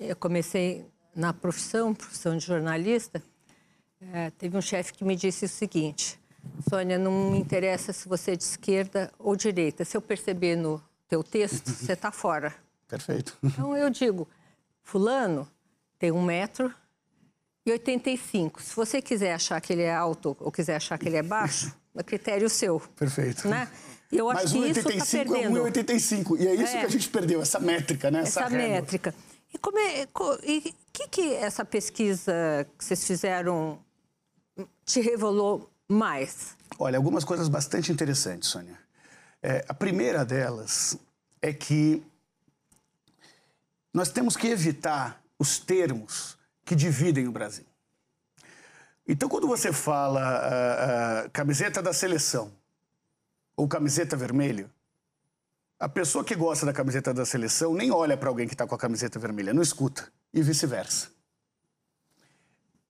eu 0.00 0.16
comecei 0.16 0.84
na 1.14 1.32
profissão, 1.32 1.94
profissão 1.94 2.36
de 2.36 2.44
jornalista, 2.44 3.22
é, 4.00 4.30
teve 4.30 4.56
um 4.56 4.60
chefe 4.60 4.92
que 4.92 5.04
me 5.04 5.16
disse 5.16 5.44
o 5.44 5.48
seguinte: 5.48 6.18
Sônia, 6.68 6.98
não 6.98 7.30
me 7.30 7.38
interessa 7.38 7.92
se 7.92 8.08
você 8.08 8.32
é 8.32 8.36
de 8.36 8.44
esquerda 8.44 9.12
ou 9.18 9.34
direita. 9.34 9.84
Se 9.84 9.96
eu 9.96 10.02
perceber 10.02 10.56
no 10.56 10.82
teu 11.08 11.22
texto, 11.22 11.70
você 11.70 11.92
está 11.92 12.10
fora. 12.10 12.54
Perfeito. 12.86 13.36
Então 13.42 13.76
eu 13.76 13.90
digo, 13.90 14.28
fulano 14.82 15.48
tem 15.98 16.12
um 16.12 16.22
metro 16.22 16.72
e 17.66 17.72
85. 17.72 18.62
Se 18.62 18.74
você 18.74 19.02
quiser 19.02 19.34
achar 19.34 19.60
que 19.60 19.72
ele 19.72 19.82
é 19.82 19.94
alto 19.94 20.36
ou 20.40 20.50
quiser 20.50 20.76
achar 20.76 20.98
que 20.98 21.08
ele 21.08 21.16
é 21.16 21.22
baixo, 21.22 21.74
é 21.94 22.02
critério 22.02 22.48
seu. 22.48 22.80
Perfeito. 22.96 23.48
Né? 23.48 23.68
Eu 24.10 24.30
acho 24.30 24.42
Mas 24.42 24.52
que 24.52 24.58
isso 24.58 24.88
está 24.88 25.06
perdendo. 25.18 25.62
Mas 25.62 25.72
1,85 25.72 26.40
e 26.40 26.46
é 26.46 26.54
isso 26.54 26.76
é. 26.76 26.80
que 26.80 26.86
a 26.86 26.88
gente 26.88 27.08
perdeu, 27.10 27.42
essa 27.42 27.60
métrica, 27.60 28.10
né? 28.10 28.20
Essa, 28.20 28.44
essa 28.44 28.50
métrica. 28.50 29.14
E 29.52 29.58
como 29.58 29.78
é, 29.78 30.06
e 30.44 30.74
que 30.92 31.08
que 31.08 31.34
essa 31.34 31.64
pesquisa 31.64 32.66
que 32.78 32.84
vocês 32.84 33.04
fizeram 33.04 33.78
te 34.88 35.00
revelou 35.00 35.70
mais? 35.86 36.56
Olha, 36.78 36.96
algumas 36.96 37.22
coisas 37.22 37.48
bastante 37.48 37.92
interessantes, 37.92 38.48
Sônia. 38.48 38.78
É, 39.42 39.64
a 39.68 39.74
primeira 39.74 40.24
delas 40.24 40.98
é 41.42 41.52
que 41.52 42.02
nós 43.92 44.08
temos 44.08 44.36
que 44.36 44.48
evitar 44.48 45.22
os 45.38 45.58
termos 45.58 46.38
que 46.64 46.74
dividem 46.74 47.28
o 47.28 47.32
Brasil. 47.32 47.64
Então, 49.06 49.28
quando 49.28 49.46
você 49.46 49.72
fala 49.72 50.20
uh, 50.20 51.26
uh, 51.26 51.30
camiseta 51.30 51.80
da 51.82 51.92
seleção 51.92 52.52
ou 53.56 53.68
camiseta 53.68 54.16
vermelha, 54.16 54.70
a 55.78 55.88
pessoa 55.88 56.24
que 56.24 56.34
gosta 56.34 56.66
da 56.66 56.72
camiseta 56.72 57.14
da 57.14 57.24
seleção 57.24 57.74
nem 57.74 57.90
olha 57.90 58.16
para 58.16 58.28
alguém 58.28 58.46
que 58.46 58.54
está 58.54 58.66
com 58.66 58.74
a 58.74 58.78
camiseta 58.78 59.18
vermelha, 59.18 59.54
não 59.54 59.62
escuta, 59.62 60.10
e 60.32 60.42
vice-versa. 60.42 61.08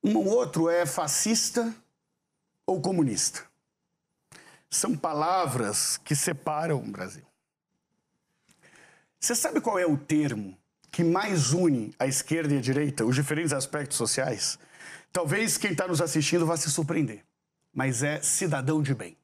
Um 0.03 0.17
outro 0.27 0.69
é 0.69 0.87
fascista 0.87 1.75
ou 2.69 2.81
comunista. 2.81 3.43
São 4.69 4.95
palavras 4.95 5.97
que 5.97 6.15
separam 6.15 6.79
o 6.79 6.91
Brasil. 6.91 7.25
Você 9.19 9.35
sabe 9.35 9.61
qual 9.61 9.79
é 9.79 9.87
o 9.87 9.97
termo 9.97 10.57
que 10.91 11.03
mais 11.03 11.53
une 11.53 11.95
a 11.99 12.07
esquerda 12.07 12.55
e 12.55 12.59
a 12.59 12.61
direita, 12.61 13.05
os 13.05 13.15
diferentes 13.15 13.53
aspectos 13.53 13.97
sociais? 13.97 14.59
Talvez 15.11 15.57
quem 15.57 15.73
está 15.73 15.89
nos 15.89 16.03
assistindo 16.03 16.45
vá 16.45 16.57
se 16.57 16.71
surpreender, 16.71 17.25
mas 17.73 18.03
é 18.03 18.21
cidadão 18.21 18.83
de 18.83 18.95
bem 18.95 19.17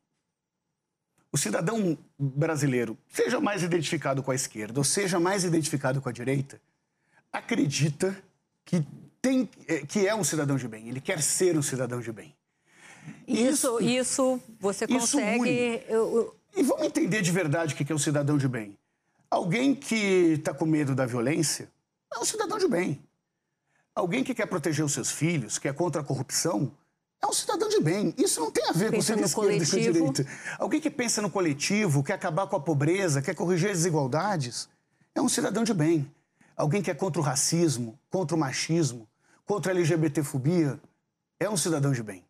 o 1.34 1.36
cidadão 1.36 1.98
brasileiro, 2.16 2.96
seja 3.08 3.40
mais 3.40 3.64
identificado 3.64 4.22
com 4.22 4.30
a 4.30 4.36
esquerda 4.36 4.78
ou 4.78 4.84
seja 4.84 5.18
mais 5.18 5.42
identificado 5.42 6.00
com 6.00 6.08
a 6.08 6.12
direita, 6.12 6.60
acredita 7.32 8.16
que, 8.64 8.86
tem, 9.20 9.50
eh, 9.66 9.84
que 9.84 10.06
é 10.06 10.14
um 10.14 10.22
cidadão 10.22 10.56
de 10.56 10.68
bem, 10.68 10.88
ele 10.88 11.00
quer 11.00 11.20
ser 11.20 11.58
um 11.58 11.62
cidadão 11.62 12.00
de 12.00 12.12
bem. 12.12 12.32
Isso, 13.26 13.80
isso, 13.80 13.82
isso 13.82 14.42
você 14.60 14.86
consegue. 14.86 15.82
Eu... 15.88 16.34
E 16.56 16.62
vamos 16.62 16.86
entender 16.86 17.22
de 17.22 17.30
verdade 17.30 17.74
o 17.74 17.76
que 17.76 17.90
é 17.90 17.94
um 17.94 17.98
cidadão 17.98 18.38
de 18.38 18.46
bem. 18.46 18.78
Alguém 19.30 19.74
que 19.74 20.34
está 20.34 20.54
com 20.54 20.64
medo 20.64 20.94
da 20.94 21.06
violência 21.06 21.68
é 22.14 22.18
um 22.18 22.24
cidadão 22.24 22.58
de 22.58 22.68
bem. 22.68 23.00
Alguém 23.94 24.22
que 24.22 24.34
quer 24.34 24.46
proteger 24.46 24.84
os 24.84 24.92
seus 24.92 25.10
filhos, 25.10 25.58
que 25.58 25.68
é 25.68 25.72
contra 25.72 26.00
a 26.00 26.04
corrupção, 26.04 26.72
é 27.22 27.26
um 27.26 27.32
cidadão 27.32 27.68
de 27.68 27.80
bem. 27.80 28.14
Isso 28.16 28.40
não 28.40 28.50
tem 28.50 28.68
a 28.68 28.72
ver 28.72 28.90
pensa 28.90 29.14
com 29.14 29.20
ser 29.22 29.56
de 29.56 29.62
esquerda 29.62 29.88
e 29.88 29.92
direita. 29.92 30.26
Alguém 30.58 30.80
que 30.80 30.90
pensa 30.90 31.22
no 31.22 31.30
coletivo, 31.30 32.02
quer 32.02 32.14
acabar 32.14 32.46
com 32.46 32.56
a 32.56 32.60
pobreza, 32.60 33.22
quer 33.22 33.34
corrigir 33.34 33.70
as 33.70 33.78
desigualdades, 33.78 34.68
é 35.14 35.20
um 35.20 35.28
cidadão 35.28 35.64
de 35.64 35.72
bem. 35.72 36.10
Alguém 36.56 36.82
que 36.82 36.90
é 36.90 36.94
contra 36.94 37.20
o 37.20 37.24
racismo, 37.24 37.98
contra 38.10 38.36
o 38.36 38.38
machismo, 38.38 39.08
contra 39.44 39.72
a 39.72 39.74
LGBTfobia, 39.74 40.78
é 41.40 41.48
um 41.48 41.56
cidadão 41.56 41.92
de 41.92 42.02
bem. 42.02 42.24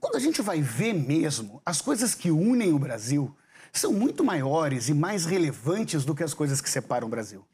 Quando 0.00 0.16
a 0.16 0.20
gente 0.20 0.42
vai 0.42 0.60
ver 0.60 0.92
mesmo, 0.92 1.60
as 1.64 1.80
coisas 1.80 2.14
que 2.14 2.30
unem 2.30 2.72
o 2.72 2.78
Brasil 2.78 3.34
são 3.72 3.92
muito 3.92 4.22
maiores 4.22 4.88
e 4.88 4.94
mais 4.94 5.24
relevantes 5.24 6.04
do 6.04 6.14
que 6.14 6.22
as 6.22 6.34
coisas 6.34 6.60
que 6.60 6.68
separam 6.68 7.06
o 7.06 7.10
Brasil. 7.10 7.44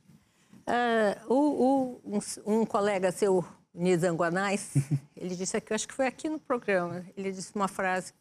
Uh, 0.67 1.33
o, 1.33 2.01
o, 2.05 2.19
um, 2.45 2.61
um, 2.61 2.67
colega 2.67 3.11
seu, 3.13 3.45
Nizam 3.73 4.17
Guanais, 4.17 4.75
ele 5.17 5.35
disse 5.35 5.57
aqui, 5.57 5.73
eu 5.73 5.75
acho 5.75 5.89
que 5.89 5.95
foi 5.95 6.07
aqui 6.07 6.29
no 6.29 6.39
programa, 6.39 7.07
ele 7.17 7.33
disse 7.33 7.55
uma 7.55 7.69
frase 7.69 8.13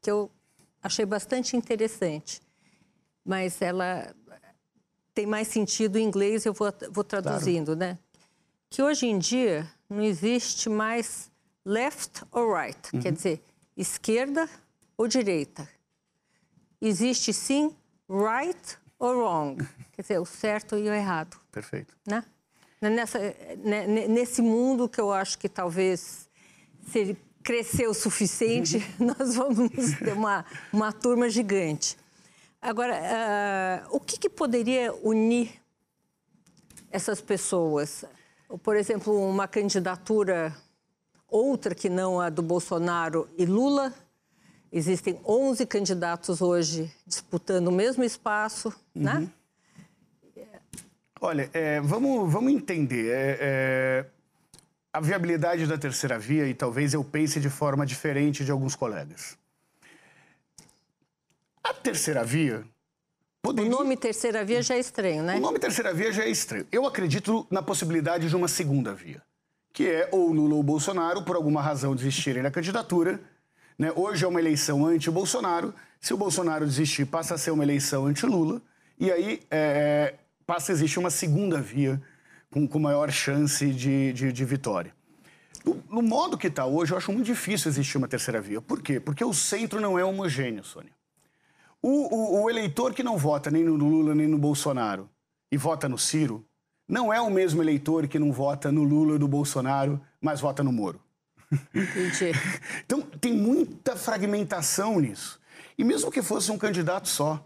que 0.00 0.10
eu 0.10 0.30
achei 0.82 1.06
bastante 1.06 1.56
interessante, 1.56 2.40
mas 3.24 3.62
ela 3.62 4.12
tem 5.14 5.26
mais 5.26 5.48
sentido 5.48 5.96
em 5.96 6.04
inglês, 6.04 6.44
eu 6.44 6.52
vou, 6.52 6.72
vou 6.90 7.04
traduzindo, 7.04 7.76
claro. 7.76 7.80
né? 7.80 7.98
Que 8.68 8.82
hoje 8.82 9.06
em 9.06 9.18
dia 9.18 9.70
não 9.88 10.02
existe 10.02 10.68
mais 10.68 11.30
left 11.64 12.24
or 12.32 12.54
right, 12.54 12.78
uhum. 12.92 13.00
quer 13.00 13.12
dizer, 13.12 13.42
esquerda 13.76 14.48
ou 14.96 15.06
direita. 15.06 15.68
Existe 16.80 17.32
sim 17.32 17.74
right 18.08 18.78
or 18.98 19.16
wrong, 19.16 19.56
quer 19.92 20.02
dizer, 20.02 20.18
o 20.18 20.26
certo 20.26 20.76
e 20.76 20.88
o 20.88 20.92
errado. 20.92 21.36
Perfeito. 21.50 21.94
Né? 22.06 22.24
Nessa, 22.80 23.18
né, 23.58 23.86
nesse 23.86 24.42
mundo 24.42 24.88
que 24.88 25.00
eu 25.00 25.12
acho 25.12 25.38
que 25.38 25.48
talvez, 25.48 26.28
se 26.88 26.98
ele 26.98 27.18
crescer 27.42 27.88
o 27.88 27.94
suficiente, 27.94 28.78
uhum. 28.98 29.14
nós 29.18 29.34
vamos 29.34 29.70
ter 29.98 30.12
uma, 30.12 30.44
uma 30.72 30.92
turma 30.92 31.28
gigante. 31.28 31.96
Agora, 32.60 32.94
uh, 32.94 33.96
o 33.96 33.98
que, 33.98 34.16
que 34.16 34.28
poderia 34.28 34.94
unir 35.02 35.60
essas 36.90 37.20
pessoas? 37.20 38.04
Por 38.62 38.76
exemplo, 38.76 39.28
uma 39.28 39.48
candidatura 39.48 40.56
outra 41.32 41.74
que 41.74 41.88
não 41.88 42.20
a 42.20 42.28
do 42.28 42.42
Bolsonaro 42.42 43.28
e 43.38 43.46
Lula. 43.46 43.92
Existem 44.70 45.18
11 45.24 45.66
candidatos 45.66 46.40
hoje 46.40 46.90
disputando 47.06 47.68
o 47.68 47.72
mesmo 47.72 48.04
espaço, 48.04 48.68
uhum. 48.94 49.02
né? 49.02 49.30
Olha, 51.20 51.48
é, 51.52 51.80
vamos, 51.80 52.30
vamos 52.32 52.52
entender. 52.52 53.10
É, 53.10 53.38
é, 53.40 54.06
a 54.92 55.00
viabilidade 55.00 55.66
da 55.66 55.78
terceira 55.78 56.18
via, 56.18 56.46
e 56.46 56.54
talvez 56.54 56.94
eu 56.94 57.04
pense 57.04 57.40
de 57.40 57.48
forma 57.48 57.86
diferente 57.86 58.44
de 58.44 58.50
alguns 58.50 58.74
colegas. 58.74 59.38
A 61.62 61.72
terceira 61.72 62.24
via. 62.24 62.64
Poderia... 63.40 63.70
O 63.70 63.74
nome 63.74 63.96
terceira 63.96 64.44
via 64.44 64.62
já 64.62 64.74
é 64.74 64.80
estranho, 64.80 65.22
né? 65.22 65.36
O 65.36 65.40
nome 65.40 65.58
terceira 65.58 65.94
via 65.94 66.12
já 66.12 66.24
é 66.24 66.28
estranho. 66.28 66.66
Eu 66.72 66.86
acredito 66.86 67.46
na 67.50 67.62
possibilidade 67.62 68.28
de 68.28 68.36
uma 68.36 68.48
segunda 68.48 68.92
via 68.94 69.22
que 69.72 69.88
é 69.88 70.08
ou 70.12 70.32
Lula 70.32 70.54
ou 70.54 70.62
Bolsonaro, 70.62 71.22
por 71.22 71.36
alguma 71.36 71.62
razão, 71.62 71.94
desistirem 71.94 72.42
da 72.42 72.50
candidatura. 72.50 73.20
Né? 73.78 73.90
Hoje 73.96 74.24
é 74.24 74.28
uma 74.28 74.40
eleição 74.40 74.86
anti-Bolsonaro. 74.86 75.74
Se 76.00 76.12
o 76.12 76.16
Bolsonaro 76.16 76.66
desistir, 76.66 77.06
passa 77.06 77.34
a 77.34 77.38
ser 77.38 77.50
uma 77.50 77.64
eleição 77.64 78.06
anti-Lula. 78.06 78.60
E 78.98 79.10
aí 79.10 79.42
é, 79.50 80.14
passa 80.46 80.72
a 80.72 80.74
existir 80.74 80.98
uma 80.98 81.10
segunda 81.10 81.60
via 81.60 82.00
com, 82.50 82.68
com 82.68 82.78
maior 82.78 83.10
chance 83.10 83.66
de, 83.72 84.12
de, 84.12 84.32
de 84.32 84.44
vitória. 84.44 84.94
No, 85.64 85.82
no, 85.90 86.02
modo 86.02 86.36
que 86.36 86.48
está 86.48 86.66
hoje, 86.66 86.92
eu 86.92 86.98
acho 86.98 87.12
muito 87.12 87.26
difícil 87.26 87.70
existir 87.70 87.96
uma 87.96 88.08
terceira 88.08 88.40
via. 88.40 88.60
Por 88.60 88.82
quê? 88.82 89.00
Porque 89.00 89.24
o 89.24 89.32
centro 89.32 89.80
não 89.80 89.98
é 89.98 90.04
homogêneo, 90.04 90.62
Sônia. 90.62 90.92
O, 91.80 92.14
o, 92.14 92.42
o 92.42 92.50
eleitor 92.50 92.92
que 92.92 93.02
não 93.02 93.16
vota 93.16 93.50
nem 93.50 93.64
no 93.64 93.74
Lula 93.74 94.14
nem 94.14 94.28
no 94.28 94.38
Bolsonaro 94.38 95.08
e 95.50 95.56
vota 95.56 95.88
no 95.88 95.98
Ciro, 95.98 96.44
não 96.92 97.10
é 97.10 97.18
o 97.18 97.30
mesmo 97.30 97.62
eleitor 97.62 98.06
que 98.06 98.18
não 98.18 98.30
vota 98.30 98.70
no 98.70 98.82
Lula 98.82 99.14
ou 99.14 99.18
no 99.18 99.26
Bolsonaro, 99.26 99.98
mas 100.20 100.42
vota 100.42 100.62
no 100.62 100.70
Moro. 100.70 101.00
Entendi. 101.74 102.38
então, 102.84 103.00
tem 103.00 103.32
muita 103.32 103.96
fragmentação 103.96 105.00
nisso. 105.00 105.40
E 105.78 105.84
mesmo 105.84 106.10
que 106.10 106.20
fosse 106.20 106.52
um 106.52 106.58
candidato 106.58 107.08
só, 107.08 107.42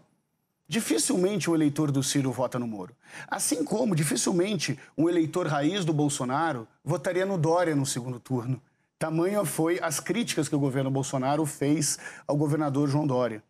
dificilmente 0.67 1.49
o 1.49 1.55
eleitor 1.55 1.93
do 1.93 2.03
Ciro 2.03 2.29
vota 2.29 2.59
no 2.59 2.67
Moro. 2.67 2.93
Assim 3.25 3.63
como 3.63 3.95
dificilmente 3.95 4.77
um 4.97 5.07
eleitor 5.07 5.47
raiz 5.47 5.85
do 5.85 5.93
Bolsonaro 5.93 6.67
votaria 6.83 7.25
no 7.25 7.37
Dória 7.37 7.73
no 7.73 7.85
segundo 7.85 8.19
turno. 8.19 8.61
Tamanha 8.99 9.45
foi 9.45 9.79
as 9.81 10.01
críticas 10.01 10.49
que 10.49 10.55
o 10.57 10.59
governo 10.59 10.91
Bolsonaro 10.91 11.45
fez 11.45 11.97
ao 12.27 12.35
governador 12.35 12.89
João 12.89 13.07
Dória. 13.07 13.41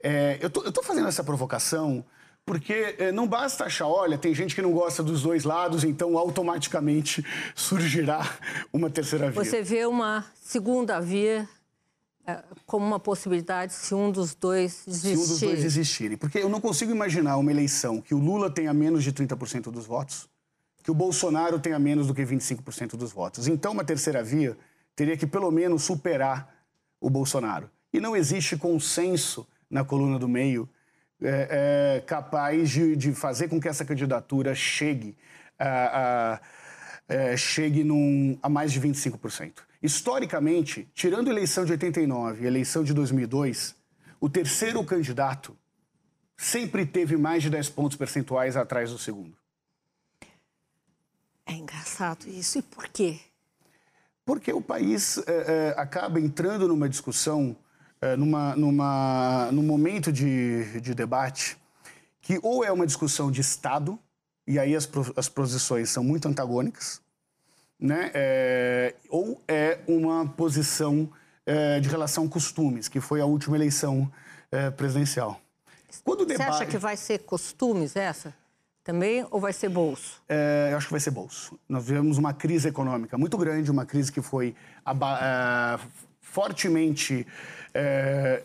É, 0.00 0.38
eu 0.40 0.46
estou 0.46 0.84
fazendo 0.84 1.08
essa 1.08 1.24
provocação 1.24 2.04
porque 2.44 2.96
eh, 2.98 3.12
não 3.12 3.26
basta 3.26 3.64
achar, 3.64 3.86
olha, 3.86 4.18
tem 4.18 4.34
gente 4.34 4.54
que 4.54 4.60
não 4.60 4.72
gosta 4.72 5.02
dos 5.02 5.22
dois 5.22 5.44
lados, 5.44 5.82
então 5.82 6.16
automaticamente 6.18 7.24
surgirá 7.54 8.20
uma 8.72 8.90
terceira 8.90 9.30
via. 9.30 9.44
Você 9.44 9.62
vê 9.62 9.86
uma 9.86 10.24
segunda 10.42 11.00
via 11.00 11.48
eh, 12.26 12.44
como 12.66 12.86
uma 12.86 13.00
possibilidade 13.00 13.72
se 13.72 13.94
um 13.94 14.10
dos 14.10 14.34
dois 14.34 14.82
desistir. 14.86 15.16
Se 15.16 15.22
um 15.22 15.26
dos 15.26 15.40
dois 15.40 15.62
desistirem. 15.62 16.16
Porque 16.18 16.38
eu 16.38 16.48
não 16.48 16.60
consigo 16.60 16.92
imaginar 16.92 17.38
uma 17.38 17.50
eleição 17.50 18.00
que 18.00 18.14
o 18.14 18.18
Lula 18.18 18.50
tenha 18.50 18.74
menos 18.74 19.02
de 19.02 19.12
30% 19.12 19.70
dos 19.70 19.86
votos, 19.86 20.28
que 20.82 20.90
o 20.90 20.94
Bolsonaro 20.94 21.58
tenha 21.58 21.78
menos 21.78 22.06
do 22.06 22.14
que 22.14 22.22
25% 22.22 22.96
dos 22.96 23.10
votos. 23.10 23.48
Então, 23.48 23.72
uma 23.72 23.84
terceira 23.84 24.22
via 24.22 24.56
teria 24.94 25.16
que, 25.16 25.26
pelo 25.26 25.50
menos, 25.50 25.82
superar 25.82 26.54
o 27.00 27.08
Bolsonaro. 27.08 27.70
E 27.90 28.00
não 28.00 28.14
existe 28.14 28.56
consenso 28.56 29.46
na 29.70 29.82
coluna 29.82 30.18
do 30.18 30.28
meio 30.28 30.68
é, 31.24 31.96
é, 31.96 32.00
capaz 32.02 32.70
de, 32.70 32.94
de, 32.94 33.14
fazer 33.14 33.48
com 33.48 33.60
que 33.60 33.68
essa 33.68 33.84
candidatura 33.84 34.54
chegue 34.54 35.16
a, 35.58 36.34
a 36.34 36.40
é, 37.08 37.36
chegue 37.36 37.84
num, 37.84 38.38
a 38.42 38.48
mais 38.48 38.72
de 38.72 38.80
25%. 38.80 39.62
Historicamente, 39.82 40.88
tirando 40.94 41.28
a 41.28 41.30
eleição 41.30 41.64
de 41.64 41.72
89 41.72 42.42
e 42.42 42.44
a 42.44 42.48
eleição 42.48 42.82
de 42.82 42.94
2002, 42.94 43.74
o 44.20 44.28
terceiro 44.28 44.82
candidato 44.84 45.56
sempre 46.36 46.86
teve 46.86 47.16
mais 47.16 47.42
de 47.42 47.50
10 47.50 47.68
pontos 47.70 47.96
percentuais 47.96 48.56
atrás 48.56 48.90
do 48.90 48.98
segundo. 48.98 49.36
É 51.46 51.52
engraçado 51.52 52.26
isso. 52.26 52.58
E 52.58 52.62
por 52.62 52.88
quê? 52.88 53.20
Porque 54.24 54.50
o 54.50 54.62
país 54.62 55.18
é, 55.18 55.74
é 55.74 55.74
acaba 55.76 56.18
entrando 56.18 56.66
numa 56.66 56.88
discussão 56.88 57.54
é, 58.04 58.16
numa, 58.16 58.54
numa, 58.54 59.48
num 59.50 59.62
momento 59.62 60.12
de, 60.12 60.78
de 60.80 60.94
debate 60.94 61.56
que 62.20 62.38
ou 62.42 62.62
é 62.62 62.70
uma 62.70 62.86
discussão 62.86 63.30
de 63.30 63.40
Estado, 63.40 63.98
e 64.46 64.58
aí 64.58 64.76
as, 64.76 64.88
as 65.16 65.28
posições 65.28 65.88
são 65.88 66.04
muito 66.04 66.28
antagônicas, 66.28 67.00
né? 67.80 68.10
É, 68.14 68.94
ou 69.08 69.42
é 69.48 69.80
uma 69.86 70.26
posição 70.28 71.10
é, 71.46 71.80
de 71.80 71.88
relação 71.88 72.28
costumes, 72.28 72.88
que 72.88 73.00
foi 73.00 73.20
a 73.20 73.26
última 73.26 73.56
eleição 73.56 74.10
é, 74.50 74.70
presidencial. 74.70 75.40
Quando 76.02 76.26
debate... 76.26 76.46
Você 76.46 76.62
acha 76.62 76.66
que 76.66 76.78
vai 76.78 76.96
ser 76.96 77.20
costumes 77.20 77.96
essa? 77.96 78.34
Também 78.82 79.26
ou 79.30 79.40
vai 79.40 79.52
ser 79.54 79.70
bolso? 79.70 80.22
Eu 80.70 80.76
acho 80.76 80.88
que 80.88 80.92
vai 80.92 81.00
ser 81.00 81.10
bolso. 81.10 81.58
Nós 81.66 81.86
vivemos 81.86 82.18
uma 82.18 82.34
crise 82.34 82.68
econômica 82.68 83.16
muito 83.16 83.38
grande, 83.38 83.70
uma 83.70 83.86
crise 83.86 84.12
que 84.12 84.20
foi 84.20 84.54
fortemente 86.24 87.26
é, 87.74 88.42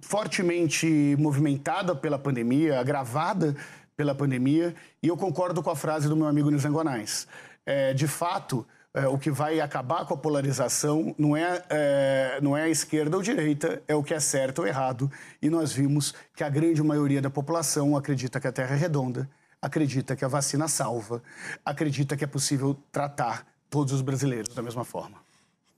fortemente 0.00 1.16
movimentada 1.18 1.94
pela 1.94 2.18
pandemia, 2.18 2.80
agravada 2.80 3.54
pela 3.96 4.14
pandemia, 4.14 4.74
e 5.02 5.08
eu 5.08 5.16
concordo 5.16 5.62
com 5.62 5.70
a 5.70 5.76
frase 5.76 6.08
do 6.08 6.16
meu 6.16 6.26
amigo 6.26 6.50
Nizangonais. 6.50 7.26
É, 7.64 7.94
de 7.94 8.08
fato, 8.08 8.66
é, 8.92 9.06
o 9.06 9.16
que 9.16 9.30
vai 9.30 9.60
acabar 9.60 10.04
com 10.04 10.14
a 10.14 10.16
polarização 10.16 11.14
não 11.16 11.36
é, 11.36 11.62
é, 11.70 12.38
não 12.42 12.56
é 12.56 12.64
a 12.64 12.68
esquerda 12.68 13.16
ou 13.16 13.22
direita, 13.22 13.82
é 13.86 13.94
o 13.94 14.02
que 14.02 14.12
é 14.12 14.20
certo 14.20 14.60
ou 14.60 14.66
errado. 14.66 15.10
E 15.40 15.48
nós 15.48 15.72
vimos 15.72 16.14
que 16.34 16.42
a 16.42 16.48
grande 16.48 16.82
maioria 16.82 17.22
da 17.22 17.30
população 17.30 17.96
acredita 17.96 18.40
que 18.40 18.48
a 18.48 18.52
Terra 18.52 18.74
é 18.74 18.78
redonda, 18.78 19.28
acredita 19.60 20.16
que 20.16 20.24
a 20.24 20.28
vacina 20.28 20.68
salva, 20.68 21.22
acredita 21.64 22.16
que 22.16 22.24
é 22.24 22.26
possível 22.26 22.76
tratar 22.90 23.46
todos 23.70 23.92
os 23.92 24.02
brasileiros 24.02 24.54
da 24.54 24.62
mesma 24.62 24.84
forma. 24.84 25.21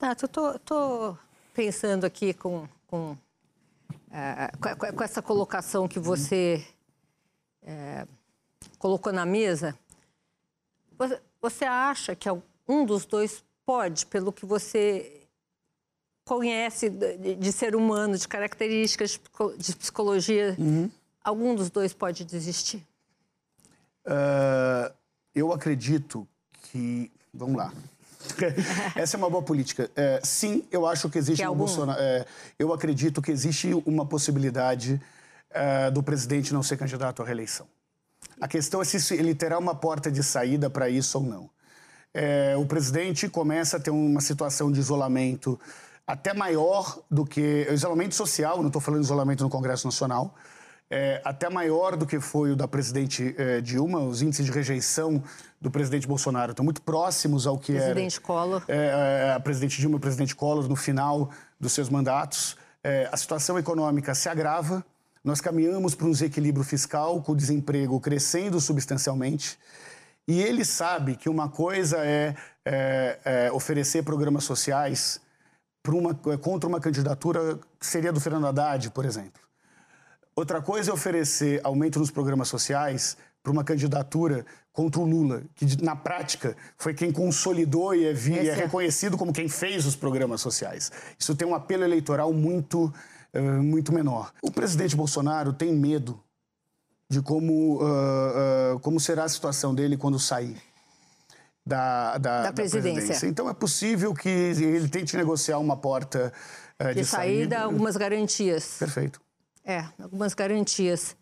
Tato, 0.05 0.25
eu 0.25 0.29
tô, 0.29 0.59
tô 0.59 1.19
pensando 1.55 2.05
aqui 2.05 2.35
com, 2.35 2.69
com, 2.87 3.13
uh, 3.13 4.95
com, 4.95 5.03
essa 5.03 5.23
colocação 5.23 5.89
que 5.89 5.99
você 5.99 6.63
uh, 7.63 8.07
colocou 8.79 9.11
na 9.15 9.25
mesa. 9.25 9.75
Você, 11.41 11.65
acha 11.65 12.15
que 12.15 12.29
um 12.69 12.85
dos 12.85 13.07
dois 13.07 13.43
pode, 13.65 14.05
pelo 14.05 14.31
que 14.31 14.45
você 14.45 15.27
conhece 16.23 16.91
de, 16.91 17.37
de 17.37 17.51
ser 17.51 17.75
humano, 17.75 18.19
de 18.19 18.29
características 18.29 19.19
de 19.57 19.75
psicologia, 19.75 20.55
uhum. 20.59 20.91
algum 21.25 21.55
dos 21.55 21.71
dois 21.71 21.95
pode 21.95 22.27
desistir? 22.27 22.87
Uh, 24.05 24.93
eu 25.35 25.51
acredito 25.51 26.29
que. 26.65 27.11
Vamos 27.33 27.57
lá. 27.57 27.73
Essa 28.95 29.17
é 29.17 29.19
uma 29.19 29.31
boa 29.31 29.43
política. 29.43 29.91
É, 29.95 30.21
sim, 30.23 30.65
eu 30.71 30.87
acho 30.87 31.09
que 31.09 31.19
existe 31.19 31.43
que 31.43 31.49
um 31.49 31.55
Bolsonaro. 31.55 31.99
É, 32.01 32.25
eu 32.59 32.73
acredito 32.73 33.21
que 33.23 33.31
existe 33.31 33.73
uma 33.87 34.07
possibilidade 34.07 35.01
é, 35.51 35.91
do 35.91 36.03
presidente 36.03 36.53
não 36.53 36.63
ser 36.63 36.77
candidato 36.77 37.23
à 37.23 37.25
reeleição. 37.25 37.67
A 38.41 38.49
questão 38.49 38.83
é 38.83 38.85
se 38.85 39.15
ele 39.15 39.35
terá 39.35 39.59
uma 39.59 39.75
porta 39.75 40.11
de 40.11 40.23
saída 40.23 40.69
para 40.69 40.89
isso 40.89 41.19
ou 41.19 41.25
não. 41.25 41.51
É, 42.13 42.55
o 42.57 42.65
presidente 42.65 43.29
começa 43.29 43.77
a 43.77 43.81
ter 43.81 43.91
uma 43.91 44.21
situação 44.21 44.71
de 44.71 44.81
isolamento 44.81 45.59
até 46.07 46.35
maior 46.35 46.99
do 47.11 47.25
que. 47.25 47.67
Isolamento 47.71 48.15
social, 48.15 48.59
não 48.59 48.69
estou 48.69 48.81
falando 48.81 49.01
de 49.01 49.07
isolamento 49.07 49.43
no 49.43 49.51
Congresso 49.51 49.87
Nacional. 49.87 50.35
É, 50.91 51.21
até 51.25 51.49
maior 51.49 51.97
do 51.97 52.07
que 52.07 52.21
foi 52.21 52.53
o 52.53 52.57
da 52.57 52.69
presidente 52.69 53.35
é, 53.39 53.61
Dilma. 53.61 54.01
Os 54.01 54.23
índices 54.23 54.45
de 54.45 54.53
rejeição 54.53 55.23
do 55.61 55.71
presidente 55.71 56.07
Bolsonaro 56.07 56.53
estão 56.53 56.65
muito 56.65 56.83
próximos 56.83 57.47
ao 57.47 57.59
que 57.59 57.73
presidente 57.73 58.17
era 58.17 58.27
Collor. 58.27 58.63
É, 58.69 59.29
é 59.29 59.33
a 59.33 59.41
presidente 59.41 59.81
Dilma 59.81 59.97
e 59.97 59.99
o 59.99 60.01
presidente 60.01 60.37
Collor 60.37 60.69
no 60.69 60.77
final 60.77 61.31
dos 61.59 61.73
seus 61.73 61.89
mandatos. 61.89 62.57
É, 62.83 63.09
a 63.11 63.17
situação 63.17 63.59
econômica 63.59 64.15
se 64.15 64.29
agrava. 64.29 64.85
Nós 65.25 65.41
caminhamos 65.41 65.95
para 65.95 66.07
um 66.07 66.11
desequilíbrio 66.11 66.65
fiscal, 66.65 67.23
com 67.23 67.33
o 67.33 67.37
desemprego 67.37 67.99
crescendo 67.99 68.61
substancialmente. 68.61 69.59
E 70.29 70.41
ele 70.41 70.65
sabe 70.65 71.17
que 71.17 71.29
uma 71.29 71.49
coisa 71.49 71.99
é, 72.05 72.35
é, 72.65 73.19
é 73.25 73.53
oferecer 73.53 74.03
programas 74.03 74.45
sociais 74.45 75.21
uma, 75.87 76.15
contra 76.15 76.69
uma 76.69 76.81
candidatura 76.81 77.59
que 77.79 77.87
seria 77.87 78.13
do 78.13 78.21
Fernando 78.21 78.47
Haddad, 78.47 78.91
por 78.91 79.05
exemplo. 79.05 79.44
Outra 80.37 80.61
coisa 80.61 80.91
é 80.91 80.95
oferecer 80.95 81.61
aumento 81.63 81.99
nos 81.99 82.11
programas 82.11 82.49
sociais 82.49 83.17
para 83.43 83.53
uma 83.53 83.63
candidatura 83.63 84.45
contra 84.73 85.01
o 85.01 85.05
Lula, 85.05 85.43
que 85.55 85.81
na 85.83 85.95
prática 85.95 86.57
foi 86.77 86.93
quem 86.93 87.13
consolidou 87.13 87.95
e 87.95 88.07
é, 88.07 88.13
vi, 88.13 88.37
é 88.37 88.55
reconhecido 88.55 89.17
como 89.17 89.33
quem 89.33 89.49
fez 89.49 89.87
os 89.87 89.95
programas 89.95 90.41
sociais. 90.41 90.91
Isso 91.17 91.37
tem 91.37 91.47
um 91.47 91.55
apelo 91.55 91.85
eleitoral 91.85 92.33
muito, 92.33 92.93
uh, 93.33 93.63
muito 93.63 93.93
menor. 93.93 94.33
O 94.43 94.51
presidente 94.51 94.97
Bolsonaro 94.97 95.53
tem 95.53 95.73
medo 95.73 96.21
de 97.09 97.23
como, 97.23 97.81
uh, 97.81 98.75
uh, 98.75 98.81
como 98.81 98.99
será 98.99 99.25
a 99.25 99.29
situação 99.29 99.73
dele 99.73 99.97
quando 99.97 100.19
sair. 100.19 100.57
Da, 101.67 102.19
da, 102.19 102.43
da, 102.43 102.53
presidência. 102.53 102.91
da, 102.91 102.95
presidência. 102.97 103.27
Então 103.27 103.49
é 103.49 103.55
possível 103.55 104.13
que 104.13 104.29
ele 104.29 104.89
tente 104.89 105.17
negociar 105.17 105.59
uma 105.59 105.77
porta 105.77 106.31
uh, 106.79 106.89
de, 106.89 106.95
de 106.95 107.05
saída, 107.05 107.57
saída, 107.57 107.61
algumas 107.61 107.97
garantias. 107.97 108.77
Perfeito. 108.79 109.24
É, 109.65 109.85
algumas 109.99 110.35
garantias. 110.35 111.17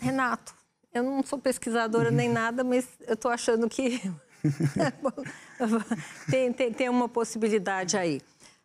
Renato, 0.00 0.54
eu 0.92 1.02
não 1.02 1.22
sou 1.22 1.38
pesquisadora 1.38 2.10
nem 2.10 2.28
nada, 2.32 2.62
mas 2.62 2.86
eu 3.06 3.14
estou 3.14 3.30
achando 3.30 3.68
que 3.68 4.00
tem, 6.30 6.52
tem, 6.52 6.72
tem 6.72 6.88
uma 6.88 7.08
possibilidade 7.08 7.96
aí. 7.96 8.20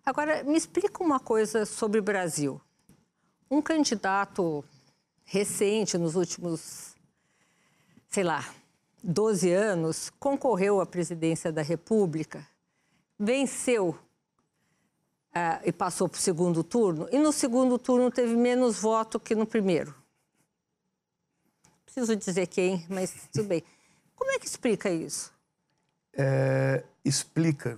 Agora, 0.06 0.44
me 0.44 0.58
explica 0.58 1.04
uma 1.04 1.20
coisa 1.20 1.66
sobre 1.66 2.00
o 2.00 2.04
Brasil. 2.04 2.62
Um 3.50 3.62
candidato 3.62 4.64
recente, 5.24 5.98
nos 5.98 6.16
últimos, 6.16 6.96
sei 8.10 8.24
lá, 8.24 8.48
12 9.04 9.52
anos, 9.52 10.12
concorreu 10.20 10.82
à 10.82 10.86
presidência 10.86 11.52
da 11.52 11.62
República, 11.62 12.48
venceu 13.18 13.98
uh, 15.36 15.62
e 15.64 15.72
passou 15.72 16.08
para 16.08 16.18
o 16.18 16.22
segundo 16.22 16.64
turno, 16.64 17.08
e 17.12 17.20
no 17.20 17.32
segundo 17.32 17.78
turno 17.78 18.10
teve 18.10 18.36
menos 18.36 18.80
voto 18.80 19.20
que 19.20 19.36
no 19.36 19.46
primeiro. 19.46 19.94
Preciso 21.86 22.16
dizer 22.16 22.48
quem, 22.48 22.86
mas 22.90 23.14
tudo 23.32 23.48
bem. 23.48 23.64
Como 24.16 24.32
é 24.32 24.40
que 24.40 24.46
explica 24.46 24.90
isso? 24.90 25.34
É, 26.18 26.84
explica 27.04 27.78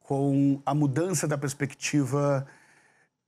com 0.00 0.60
a 0.66 0.74
mudança 0.74 1.26
da 1.26 1.38
perspectiva 1.38 2.46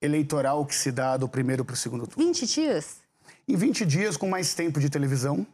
eleitoral 0.00 0.66
que 0.66 0.74
se 0.74 0.92
dá 0.92 1.16
do 1.16 1.28
primeiro 1.28 1.64
para 1.64 1.74
o 1.74 1.76
segundo 1.76 2.06
turno. 2.06 2.26
20 2.26 2.46
dias? 2.46 2.98
Em 3.48 3.56
20 3.56 3.86
dias, 3.86 4.16
com 4.16 4.28
mais 4.28 4.54
tempo 4.54 4.80
de 4.80 4.90
televisão, 4.90 5.46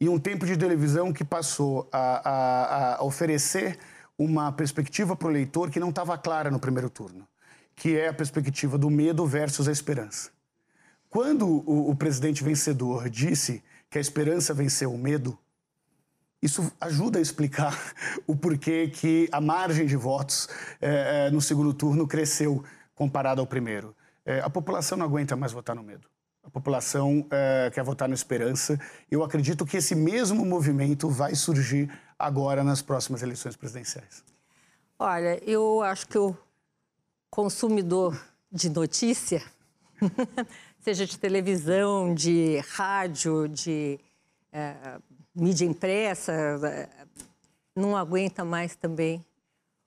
e 0.00 0.08
um 0.08 0.18
tempo 0.18 0.46
de 0.46 0.56
televisão 0.56 1.12
que 1.12 1.24
passou 1.24 1.88
a, 1.90 2.28
a, 2.28 2.96
a 2.96 3.04
oferecer 3.04 3.78
uma 4.18 4.50
perspectiva 4.50 5.14
para 5.14 5.28
o 5.28 5.30
leitor 5.30 5.70
que 5.70 5.78
não 5.78 5.90
estava 5.90 6.18
clara 6.18 6.50
no 6.50 6.58
primeiro 6.58 6.90
turno, 6.90 7.26
que 7.76 7.96
é 7.96 8.08
a 8.08 8.12
perspectiva 8.12 8.76
do 8.76 8.90
medo 8.90 9.24
versus 9.24 9.68
a 9.68 9.72
esperança. 9.72 10.30
Quando 11.08 11.46
o, 11.46 11.90
o 11.90 11.96
presidente 11.96 12.42
vencedor 12.42 13.08
disse 13.08 13.62
que 13.88 13.96
a 13.96 14.00
esperança 14.00 14.52
venceu 14.52 14.92
o 14.92 14.98
medo, 14.98 15.38
isso 16.42 16.70
ajuda 16.80 17.18
a 17.18 17.22
explicar 17.22 17.76
o 18.26 18.36
porquê 18.36 18.88
que 18.88 19.28
a 19.32 19.40
margem 19.40 19.86
de 19.86 19.96
votos 19.96 20.48
é, 20.80 21.26
é, 21.26 21.30
no 21.30 21.40
segundo 21.40 21.72
turno 21.72 22.06
cresceu 22.06 22.64
comparado 22.94 23.40
ao 23.40 23.46
primeiro. 23.46 23.94
É, 24.26 24.40
a 24.40 24.50
população 24.50 24.98
não 24.98 25.06
aguenta 25.06 25.36
mais 25.36 25.52
votar 25.52 25.74
no 25.74 25.82
medo. 25.82 26.08
A 26.42 26.50
população 26.50 27.26
é, 27.30 27.70
quer 27.72 27.84
votar 27.84 28.08
na 28.08 28.14
esperança. 28.14 28.78
Eu 29.10 29.22
acredito 29.22 29.66
que 29.66 29.76
esse 29.76 29.94
mesmo 29.94 30.44
movimento 30.44 31.08
vai 31.08 31.34
surgir 31.34 31.90
agora 32.18 32.64
nas 32.64 32.80
próximas 32.82 33.22
eleições 33.22 33.56
presidenciais. 33.56 34.24
Olha, 34.98 35.40
eu 35.48 35.82
acho 35.82 36.08
que 36.08 36.18
o 36.18 36.36
consumidor 37.30 38.18
de 38.50 38.68
notícia, 38.70 39.42
seja 40.80 41.06
de 41.06 41.18
televisão, 41.18 42.14
de 42.14 42.58
rádio, 42.70 43.46
de 43.46 44.00
é, 44.52 44.98
mídia 45.34 45.66
impressa, 45.66 46.32
é, 46.32 46.88
não 47.76 47.96
aguenta 47.96 48.44
mais 48.44 48.74
também 48.74 49.24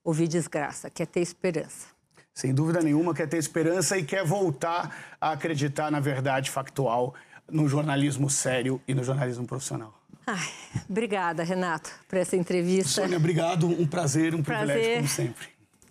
ouvir 0.04 0.28
desgraça, 0.28 0.90
quer 0.90 1.08
ter 1.08 1.20
esperança 1.20 1.91
sem 2.34 2.54
dúvida 2.54 2.82
nenhuma, 2.82 3.14
quer 3.14 3.28
ter 3.28 3.38
esperança 3.38 3.98
e 3.98 4.04
quer 4.04 4.26
voltar 4.26 5.16
a 5.20 5.32
acreditar 5.32 5.92
na 5.92 6.00
verdade 6.00 6.50
factual, 6.50 7.14
no 7.50 7.68
jornalismo 7.68 8.30
sério 8.30 8.82
e 8.88 8.94
no 8.94 9.04
jornalismo 9.04 9.46
profissional. 9.46 9.94
Ai, 10.26 10.48
obrigada, 10.90 11.44
Renato, 11.44 11.92
por 12.08 12.18
essa 12.18 12.36
entrevista. 12.36 13.02
Sônia, 13.02 13.18
obrigado. 13.18 13.68
Um 13.68 13.86
prazer, 13.86 14.34
um 14.34 14.42
prazer, 14.42 14.68
privilégio, 14.68 14.96
como 14.96 15.08
sempre. 15.08 15.50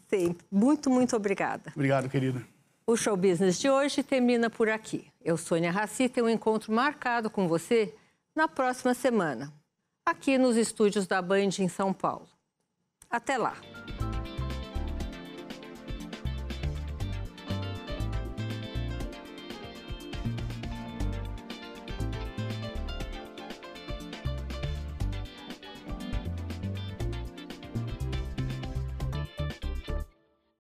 Sempre. 0.09 0.47
Muito, 0.51 0.91
muito 0.91 1.15
obrigada. 1.17 1.73
Obrigado, 1.75 2.09
querida. 2.09 2.43
O 2.87 2.97
Show 2.97 3.17
Business 3.17 3.59
de 3.59 3.69
hoje 3.69 4.03
termina 4.03 4.49
por 4.51 4.69
aqui. 4.69 5.07
Eu, 5.23 5.37
Sônia 5.37 5.71
Raci, 5.71 6.09
tenho 6.09 6.27
um 6.27 6.31
encontro 6.31 6.73
marcado 6.73 7.31
com 7.31 7.47
você 7.47 7.95
na 8.35 8.49
próxima 8.49 8.95
semana, 8.95 9.53
aqui 10.05 10.39
nos 10.39 10.57
estúdios 10.57 11.07
da 11.07 11.21
Band 11.21 11.51
em 11.59 11.69
São 11.69 11.93
Paulo. 11.93 12.29
Até 13.11 13.37
lá. 13.37 13.57